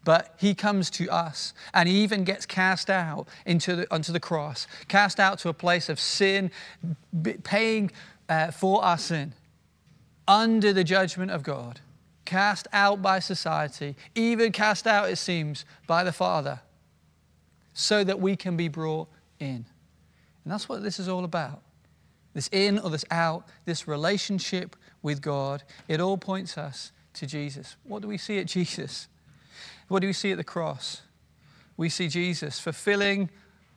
but 0.03 0.33
he 0.37 0.55
comes 0.55 0.89
to 0.91 1.09
us 1.09 1.53
and 1.73 1.87
he 1.87 2.03
even 2.03 2.23
gets 2.23 2.45
cast 2.45 2.89
out 2.89 3.27
into 3.45 3.75
the, 3.75 3.93
onto 3.93 4.11
the 4.11 4.19
cross, 4.19 4.67
cast 4.87 5.19
out 5.19 5.39
to 5.39 5.49
a 5.49 5.53
place 5.53 5.89
of 5.89 5.99
sin, 5.99 6.51
paying 7.43 7.91
uh, 8.27 8.51
for 8.51 8.83
our 8.83 8.97
sin, 8.97 9.33
under 10.27 10.73
the 10.73 10.83
judgment 10.83 11.31
of 11.31 11.43
God, 11.43 11.79
cast 12.25 12.67
out 12.73 13.01
by 13.01 13.19
society, 13.19 13.95
even 14.15 14.51
cast 14.51 14.87
out, 14.87 15.09
it 15.09 15.17
seems, 15.17 15.65
by 15.87 16.03
the 16.03 16.13
Father, 16.13 16.61
so 17.73 18.03
that 18.03 18.19
we 18.19 18.35
can 18.35 18.57
be 18.57 18.67
brought 18.67 19.07
in. 19.39 19.65
And 20.43 20.51
that's 20.51 20.67
what 20.67 20.81
this 20.81 20.99
is 20.99 21.07
all 21.07 21.23
about. 21.23 21.61
This 22.33 22.49
in 22.51 22.79
or 22.79 22.89
this 22.89 23.05
out, 23.11 23.47
this 23.65 23.87
relationship 23.87 24.75
with 25.01 25.21
God, 25.21 25.63
it 25.87 25.99
all 25.99 26.17
points 26.17 26.57
us 26.57 26.91
to 27.13 27.27
Jesus. 27.27 27.75
What 27.83 28.01
do 28.01 28.07
we 28.07 28.17
see 28.17 28.39
at 28.39 28.45
Jesus? 28.47 29.07
What 29.91 29.99
do 29.99 30.07
we 30.07 30.13
see 30.13 30.31
at 30.31 30.37
the 30.37 30.43
cross? 30.45 31.01
We 31.75 31.89
see 31.89 32.07
Jesus 32.07 32.61
fulfilling 32.61 33.29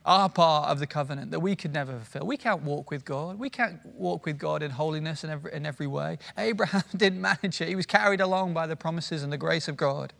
our 0.04 0.28
part 0.28 0.70
of 0.70 0.78
the 0.78 0.86
covenant 0.86 1.32
that 1.32 1.40
we 1.40 1.56
could 1.56 1.72
never 1.72 1.90
fulfill. 1.90 2.24
We 2.24 2.36
can't 2.36 2.62
walk 2.62 2.92
with 2.92 3.04
God. 3.04 3.36
We 3.36 3.50
can't 3.50 3.84
walk 3.84 4.24
with 4.24 4.38
God 4.38 4.62
in 4.62 4.70
holiness 4.70 5.24
in 5.24 5.30
every, 5.30 5.52
in 5.52 5.66
every 5.66 5.88
way. 5.88 6.18
Abraham 6.38 6.84
didn't 6.96 7.20
manage 7.20 7.60
it. 7.60 7.66
He 7.66 7.74
was 7.74 7.84
carried 7.84 8.20
along 8.20 8.54
by 8.54 8.68
the 8.68 8.76
promises 8.76 9.24
and 9.24 9.32
the 9.32 9.36
grace 9.36 9.66
of 9.66 9.76
God. 9.76 10.12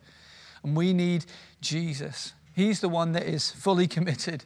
And 0.63 0.75
we 0.75 0.91
need 0.91 1.27
Jesus. 1.61 2.33
He's 2.53 2.81
the 2.81 2.89
one 2.89 3.13
that 3.13 3.23
is 3.23 3.49
fully 3.49 3.87
committed, 3.95 4.43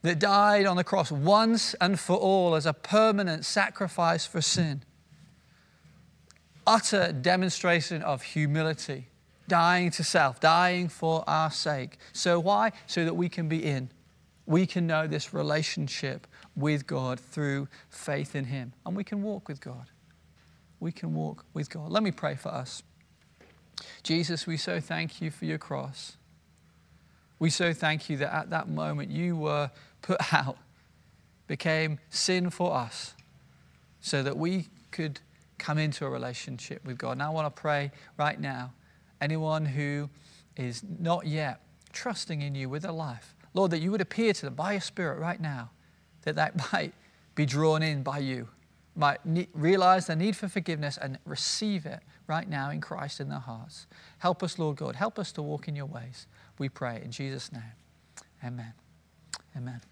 that 0.00 0.18
died 0.18 0.64
on 0.64 0.78
the 0.78 0.84
cross 0.84 1.12
once 1.12 1.74
and 1.74 2.00
for 2.00 2.16
all 2.16 2.54
as 2.54 2.64
a 2.64 2.72
permanent 2.72 3.44
sacrifice 3.44 4.24
for 4.24 4.40
sin. 4.40 4.82
Utter 6.66 7.12
demonstration 7.12 8.00
of 8.00 8.22
humility 8.22 9.08
dying 9.52 9.90
to 9.90 10.02
self, 10.02 10.40
dying 10.40 10.88
for 10.88 11.22
our 11.26 11.50
sake. 11.50 11.98
So, 12.14 12.40
why? 12.40 12.72
So 12.86 13.04
that 13.04 13.12
we 13.12 13.28
can 13.28 13.50
be 13.50 13.62
in. 13.62 13.90
We 14.46 14.64
can 14.64 14.86
know 14.86 15.06
this 15.06 15.34
relationship 15.34 16.26
with 16.56 16.86
God 16.86 17.20
through 17.20 17.68
faith 17.90 18.34
in 18.34 18.46
Him. 18.46 18.72
And 18.86 18.96
we 18.96 19.04
can 19.04 19.22
walk 19.22 19.48
with 19.48 19.60
God. 19.60 19.90
We 20.80 20.90
can 20.90 21.12
walk 21.12 21.44
with 21.52 21.68
God. 21.68 21.90
Let 21.90 22.02
me 22.02 22.12
pray 22.12 22.34
for 22.34 22.48
us. 22.48 22.82
Jesus, 24.02 24.46
we 24.46 24.56
so 24.56 24.80
thank 24.80 25.20
you 25.20 25.30
for 25.30 25.44
your 25.44 25.58
cross. 25.58 26.16
We 27.38 27.50
so 27.50 27.74
thank 27.74 28.08
you 28.08 28.16
that 28.16 28.34
at 28.34 28.48
that 28.48 28.70
moment 28.70 29.10
you 29.10 29.36
were 29.36 29.70
put 30.00 30.32
out, 30.32 30.56
became 31.46 31.98
sin 32.08 32.48
for 32.48 32.74
us, 32.74 33.12
so 34.00 34.22
that 34.22 34.38
we 34.38 34.68
could 34.90 35.20
come 35.58 35.76
into 35.76 36.06
a 36.06 36.08
relationship 36.08 36.82
with 36.86 36.96
God. 36.96 37.12
And 37.12 37.22
I 37.22 37.28
want 37.28 37.54
to 37.54 37.60
pray 37.60 37.90
right 38.16 38.40
now 38.40 38.72
anyone 39.22 39.64
who 39.64 40.10
is 40.56 40.82
not 40.98 41.26
yet 41.26 41.60
trusting 41.92 42.42
in 42.42 42.54
you 42.54 42.68
with 42.68 42.82
their 42.82 42.92
life. 42.92 43.34
Lord, 43.54 43.70
that 43.70 43.80
you 43.80 43.90
would 43.90 44.00
appear 44.00 44.32
to 44.32 44.46
them 44.46 44.54
by 44.54 44.72
your 44.72 44.80
Spirit 44.80 45.18
right 45.18 45.40
now, 45.40 45.70
that 46.22 46.36
that 46.36 46.72
might 46.72 46.92
be 47.34 47.46
drawn 47.46 47.82
in 47.82 48.02
by 48.02 48.18
you, 48.18 48.48
might 48.94 49.20
realize 49.54 50.06
their 50.06 50.16
need 50.16 50.36
for 50.36 50.48
forgiveness 50.48 50.98
and 51.00 51.18
receive 51.24 51.86
it 51.86 52.00
right 52.26 52.48
now 52.48 52.70
in 52.70 52.80
Christ 52.80 53.20
in 53.20 53.28
their 53.28 53.38
hearts. 53.38 53.86
Help 54.18 54.42
us, 54.42 54.58
Lord 54.58 54.76
God. 54.76 54.96
Help 54.96 55.18
us 55.18 55.32
to 55.32 55.42
walk 55.42 55.68
in 55.68 55.76
your 55.76 55.86
ways. 55.86 56.26
We 56.58 56.68
pray 56.68 57.00
in 57.02 57.10
Jesus' 57.10 57.52
name. 57.52 57.62
Amen. 58.44 58.74
Amen. 59.56 59.91